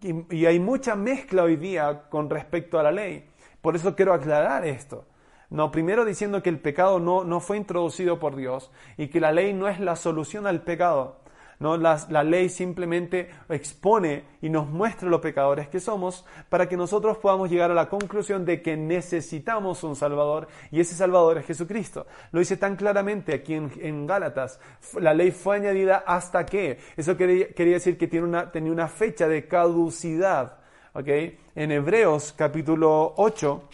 [0.00, 3.28] y, hay mucha mezcla hoy día con respecto a la ley,
[3.60, 5.04] por eso quiero aclarar esto.
[5.50, 9.32] No, primero diciendo que el pecado no, no fue introducido por Dios y que la
[9.32, 11.18] ley no es la solución al pecado.
[11.58, 11.76] ¿No?
[11.76, 17.18] La, la, ley simplemente expone y nos muestra los pecadores que somos para que nosotros
[17.18, 22.06] podamos llegar a la conclusión de que necesitamos un Salvador y ese Salvador es Jesucristo.
[22.32, 24.60] Lo dice tan claramente aquí en, Gálatas.
[25.00, 26.78] La ley fue añadida hasta que.
[26.96, 30.58] Eso quería, decir que tiene una, tenía una fecha de caducidad.
[30.92, 31.38] ¿okay?
[31.54, 33.68] En Hebreos capítulo 8,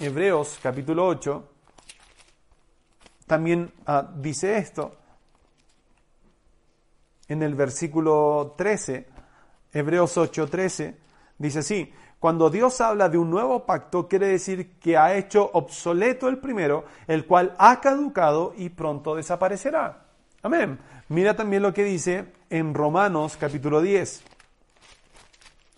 [0.00, 1.48] Hebreos capítulo 8,
[3.26, 4.98] también ah, dice esto
[7.34, 9.06] en el versículo 13,
[9.72, 10.96] Hebreos 8, 13,
[11.36, 16.28] dice así, cuando Dios habla de un nuevo pacto, quiere decir que ha hecho obsoleto
[16.28, 20.04] el primero, el cual ha caducado y pronto desaparecerá.
[20.42, 20.78] Amén.
[21.08, 24.22] Mira también lo que dice en Romanos capítulo 10.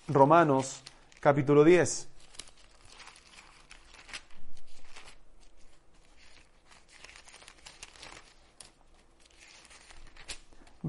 [0.08, 0.82] Romanos
[1.18, 2.08] capítulo 10.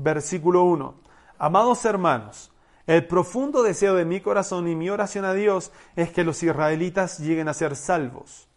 [0.08, 0.96] Versículo 1.
[1.38, 2.50] Amados hermanos,
[2.86, 7.20] el profundo deseo de mi corazón y mi oración a Dios es que los israelitas
[7.20, 8.48] lleguen a ser salvos.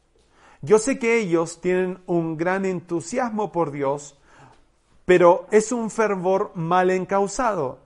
[0.62, 4.16] Yo sé que ellos tienen un gran entusiasmo por Dios,
[5.04, 7.80] pero es un fervor mal encausado,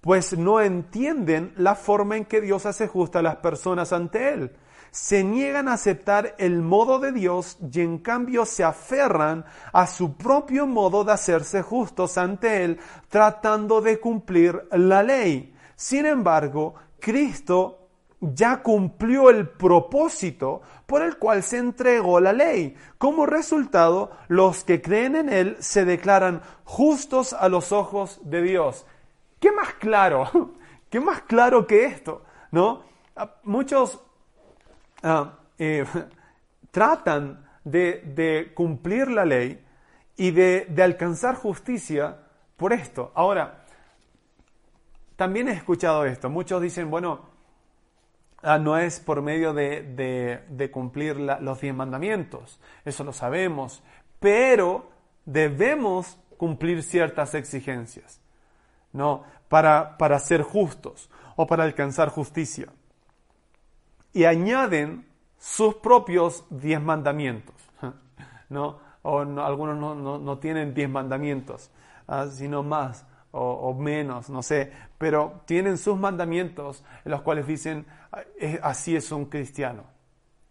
[0.00, 4.56] pues no entienden la forma en que Dios hace justa a las personas ante Él
[4.92, 10.16] se niegan a aceptar el modo de Dios y en cambio se aferran a su
[10.18, 12.78] propio modo de hacerse justos ante Él,
[13.08, 15.54] tratando de cumplir la ley.
[15.76, 17.88] Sin embargo, Cristo
[18.20, 22.76] ya cumplió el propósito por el cual se entregó la ley.
[22.98, 28.84] Como resultado, los que creen en Él se declaran justos a los ojos de Dios.
[29.40, 30.52] ¿Qué más claro?
[30.90, 32.22] ¿Qué más claro que esto?
[32.50, 32.82] ¿No?
[33.42, 33.98] Muchos
[35.02, 35.84] Ah, eh,
[36.70, 39.64] tratan de, cumplir la ley
[40.16, 42.18] y de, alcanzar justicia
[42.56, 43.10] por esto.
[43.14, 43.64] Ahora,
[45.16, 46.30] también he escuchado esto.
[46.30, 47.20] Muchos dicen, bueno,
[48.42, 53.82] ah, no es por medio de, cumplir los diez mandamientos, eso lo sabemos,
[54.20, 54.90] pero
[55.24, 58.20] debemos cumplir ciertas exigencias,
[58.92, 59.24] ¿no?
[59.48, 62.68] Para, para ser justos o para alcanzar justicia
[64.12, 65.06] y añaden
[65.38, 67.56] sus propios diez mandamientos.
[68.48, 68.78] ¿no?
[69.02, 71.70] O algunos no, tienen diez mandamientos,
[72.06, 77.86] ah, sino más, o, menos, no sé, pero tienen sus mandamientos en los cuales dicen,
[78.62, 79.84] así es un cristiano.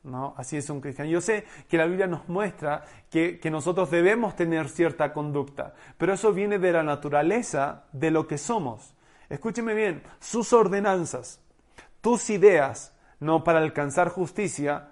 [0.04, 0.34] ¿No?
[0.36, 1.12] Así es un cristiano.
[1.12, 6.14] Yo sé que la Biblia nos muestra que, que, nosotros debemos tener cierta conducta, pero
[6.14, 8.96] eso viene de la naturaleza de lo que somos.
[9.30, 11.40] Escúcheme bien, sus ordenanzas,
[12.02, 14.90] tus ideas, no para alcanzar justicia,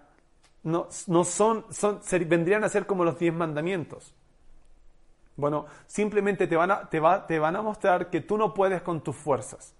[0.63, 4.15] no, no son, son, vendrían a ser como los diez mandamientos.
[5.36, 8.82] Bueno, simplemente te van, a, te, va, te van a mostrar que tú no puedes
[8.82, 9.73] con tus fuerzas.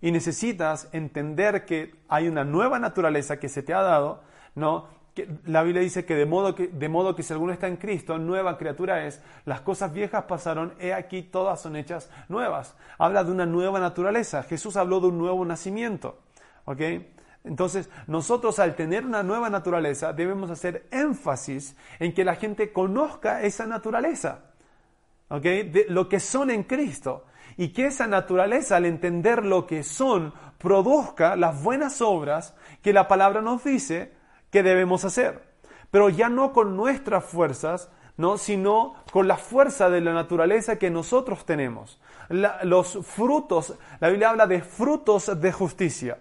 [0.00, 4.22] Y necesitas entender que hay una nueva naturaleza que se te ha dado,
[4.54, 4.86] ¿no?
[5.14, 7.76] Que la Biblia dice que de, modo que de modo que si alguno está en
[7.76, 12.74] Cristo, nueva criatura es, las cosas viejas pasaron, he aquí todas son hechas nuevas.
[12.96, 14.44] Habla de una nueva naturaleza.
[14.44, 16.18] Jesús habló de un nuevo nacimiento.
[16.64, 16.80] ¿Ok?
[17.44, 23.42] Entonces, nosotros al tener una nueva naturaleza debemos hacer énfasis en que la gente conozca
[23.42, 24.52] esa naturaleza
[25.40, 27.24] de lo que son en Cristo.
[27.56, 33.08] Y que esa naturaleza, al entender lo que son, produzca las buenas obras que la
[33.08, 34.12] palabra nos dice
[34.50, 35.42] que debemos hacer.
[35.90, 38.38] Pero ya no con nuestras fuerzas, ¿no?
[38.38, 42.00] sino con la fuerza de la naturaleza que nosotros tenemos.
[42.30, 46.18] los frutos, la Biblia habla de frutos de justicia.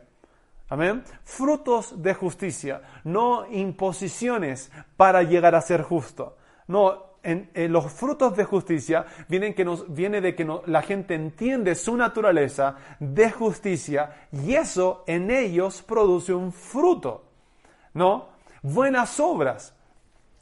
[0.72, 1.04] Amén.
[1.26, 6.38] Frutos de justicia, no imposiciones para llegar a ser justo.
[6.68, 11.76] No, en, los frutos de justicia vienen que nos, viene de que la gente entiende
[11.76, 17.26] su naturaleza de justicia y eso en ellos produce un fruto,
[17.94, 18.30] ¿no?
[18.62, 19.76] Buenas obras.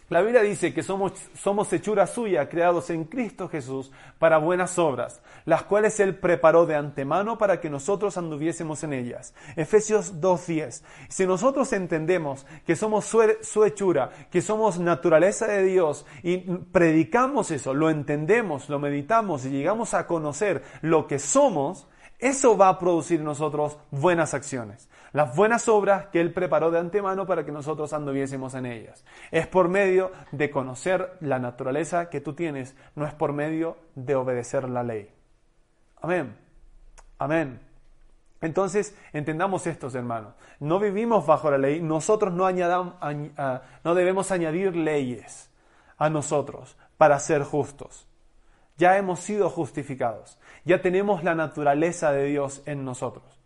[0.09, 5.21] La Biblia dice que somos, somos hechura suya, creados en Cristo Jesús para buenas obras,
[5.45, 9.35] las cuales Él preparó de antemano para que nosotros anduviésemos en ellas.
[9.55, 10.81] Efesios 2.10.
[11.09, 17.51] Si nosotros entendemos que somos su, su hechura, que somos naturaleza de Dios y predicamos
[17.51, 21.87] eso, lo entendemos, lo meditamos y llegamos a conocer lo que somos,
[22.17, 26.79] eso va a producir en nosotros buenas acciones las buenas obras que Él preparó de
[26.79, 29.03] antemano para que nosotros anduviésemos en ellas.
[29.31, 34.15] Es por medio de conocer la naturaleza que tú tienes, no es por medio de
[34.15, 35.09] obedecer la ley.
[36.01, 36.35] Amén.
[37.17, 37.59] Amén.
[38.41, 40.33] Entonces, entendamos esto, hermanos.
[40.59, 45.49] No vivimos bajo la ley, nosotros no, ah, no debemos añadir leyes
[45.97, 48.07] a nosotros para ser justos.
[48.77, 53.39] Ya hemos sido justificados, ya tenemos la naturaleza de Dios en nosotros.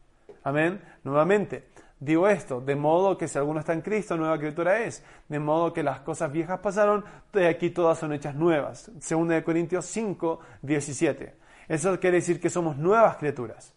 [0.43, 0.81] Amén.
[1.03, 1.69] Nuevamente,
[1.99, 5.03] digo esto, de modo que si alguno está en Cristo, nueva criatura es.
[5.29, 8.91] De modo que las cosas viejas pasaron, de aquí todas son hechas nuevas.
[8.99, 11.35] Segunda de Corintios 5, 17.
[11.67, 13.73] Eso quiere decir que somos nuevas criaturas.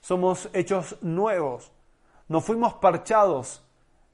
[0.00, 1.72] Somos hechos nuevos.
[2.28, 3.64] No fuimos parchados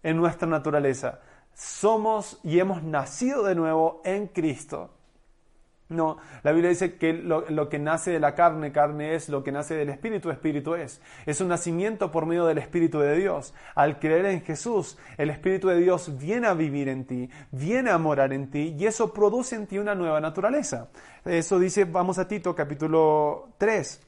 [0.03, 1.21] en nuestra naturaleza.
[1.55, 4.91] Somos y hemos nacido de nuevo en Cristo.
[5.91, 9.53] No, la Biblia dice que lo, que nace de la carne, carne es, lo que
[9.53, 11.03] nace del Espíritu, Espíritu es.
[11.27, 13.53] Es un nacimiento por medio del Espíritu de Dios.
[13.75, 17.99] Al creer en Jesús, el Espíritu de Dios viene a vivir en ti, viene a
[17.99, 20.89] morar en ti y eso produce en ti una nueva naturaleza.
[21.23, 24.01] Eso dice, vamos a Tito capítulo 3.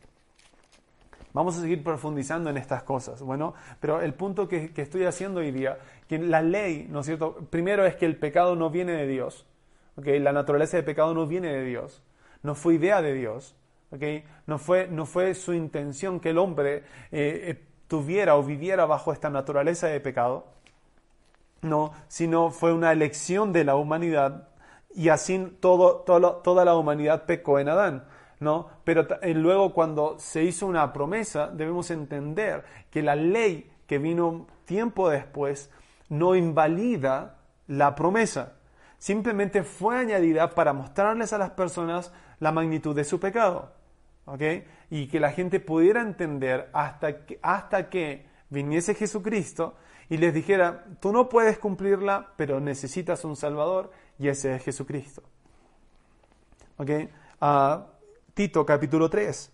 [1.35, 3.21] Vamos a seguir profundizando en estas cosas.
[3.21, 5.77] Bueno, pero el punto que, que estoy haciendo hoy día,
[6.09, 7.35] que la ley, ¿no es cierto?
[7.51, 9.47] Primero es que el pecado no viene de Dios.
[9.97, 12.03] La naturaleza de pecado no viene de Dios,
[12.43, 13.57] no fue idea de Dios,
[14.47, 16.83] no, fue, no fue su intención que el hombre eh,
[17.13, 20.47] eh, tuviera o viviera bajo esta naturaleza de pecado,
[21.63, 24.49] no, sino fue una elección de la humanidad
[24.95, 28.05] y así todo, toda la humanidad pecó en Adán.
[28.39, 28.69] ¿no?
[28.85, 34.47] Pero eh, luego cuando se hizo una promesa, debemos entender que la ley que vino
[34.65, 35.71] tiempo después
[36.09, 37.37] no invalida
[37.67, 38.56] la promesa
[39.07, 43.73] simplemente fue añadida para mostrarles a las personas la magnitud de su pecado.
[44.91, 49.77] Y que la gente pudiera entender hasta que, hasta que viniese Jesucristo
[50.09, 55.23] y les dijera, tú no puedes cumplirla, pero necesitas un Salvador y ese es Jesucristo.
[57.41, 57.87] Ah,
[58.35, 59.53] Tito capítulo 3,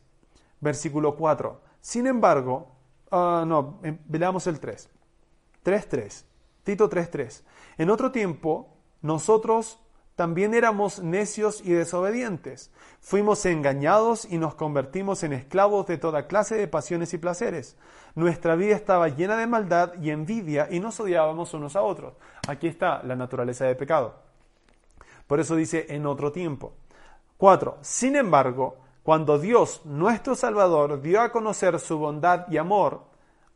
[0.61, 1.61] versículo 4.
[1.79, 2.75] Sin embargo,
[3.11, 4.89] uh, no, em, veamos el 3.
[5.63, 6.25] 3.3.
[6.65, 7.43] Tito 3.3.
[7.77, 8.73] En otro tiempo,
[9.03, 9.79] nosotros
[10.15, 12.71] también éramos necios y desobedientes.
[13.01, 17.77] Fuimos engañados y nos convertimos en esclavos de toda clase de pasiones y placeres.
[18.15, 22.15] Nuestra vida estaba llena de maldad y envidia y nos odiábamos unos a otros.
[22.47, 24.15] Aquí está la naturaleza de pecado.
[25.27, 26.75] Por eso dice en otro tiempo.
[27.39, 27.79] 4.
[27.81, 33.03] Sin embargo, cuando Dios, nuestro Salvador, dio a conocer su bondad y amor,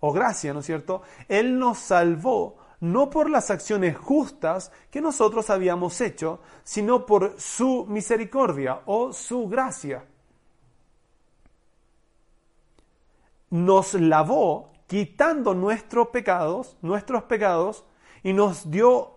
[0.01, 1.03] o gracia, ¿no es cierto?
[1.28, 7.87] Él nos salvó no por las acciones justas que nosotros habíamos hecho, sino por su
[7.87, 10.05] misericordia o su gracia.
[13.51, 17.85] nos lavó quitando nuestros pecados, nuestros pecados,
[18.22, 19.12] y nos dio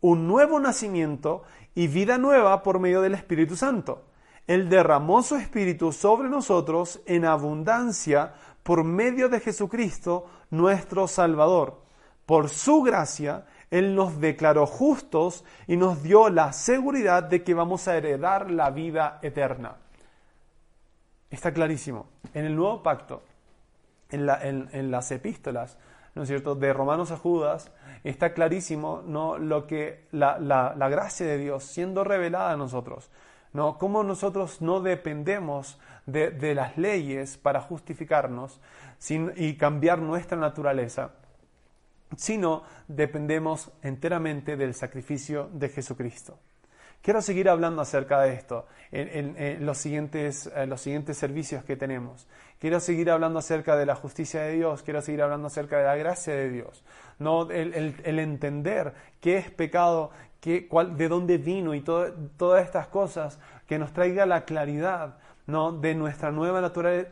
[0.00, 1.42] un nuevo nacimiento
[1.74, 4.04] y vida nueva por medio del Espíritu Santo.
[4.46, 11.82] Él derramó su Espíritu sobre nosotros en abundancia por medio de Jesucristo, nuestro Salvador.
[12.28, 17.88] Por su gracia, Él nos declaró justos y nos dio la seguridad de que vamos
[17.88, 19.76] a heredar la vida eterna.
[21.30, 22.06] Está clarísimo.
[22.34, 23.22] En el nuevo pacto,
[24.10, 25.78] en, las epístolas,
[26.14, 27.72] ¿no es cierto?, de Romanos a Judas,
[28.04, 29.38] está clarísimo ¿no?
[29.38, 33.08] lo que la, gracia de Dios siendo revelada a nosotros.
[33.54, 33.78] ¿no?
[33.78, 38.60] Cómo nosotros no dependemos de, las leyes para justificarnos
[39.34, 41.12] y cambiar nuestra naturaleza,
[42.16, 46.38] sino dependemos enteramente del sacrificio de Jesucristo.
[47.02, 52.26] Quiero seguir hablando acerca de esto en, los, siguientes, los siguientes servicios que tenemos.
[52.58, 55.96] Quiero seguir hablando acerca de la justicia de Dios, quiero seguir hablando acerca de la
[55.96, 56.84] gracia de Dios.
[57.18, 63.38] No, el, entender qué es pecado, qué, cuál, de dónde vino y todas estas cosas
[63.66, 65.72] que nos traiga la claridad ¿no?
[65.72, 66.60] de nuestra nueva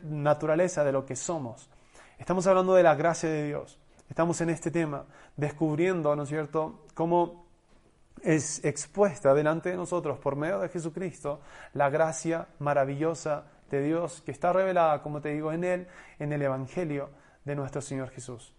[0.02, 1.70] naturaleza, de lo que somos.
[2.18, 3.78] Estamos hablando de la gracia de Dios.
[4.16, 5.04] Estamos en este tema,
[5.36, 7.44] descubriendo, ¿no es cierto?, cómo
[8.22, 11.42] es expuesta delante de nosotros por medio de Jesucristo
[11.74, 15.86] la gracia maravillosa de Dios que está revelada, como te digo, en Él,
[16.18, 17.10] en el Evangelio
[17.44, 18.55] de nuestro Señor Jesús.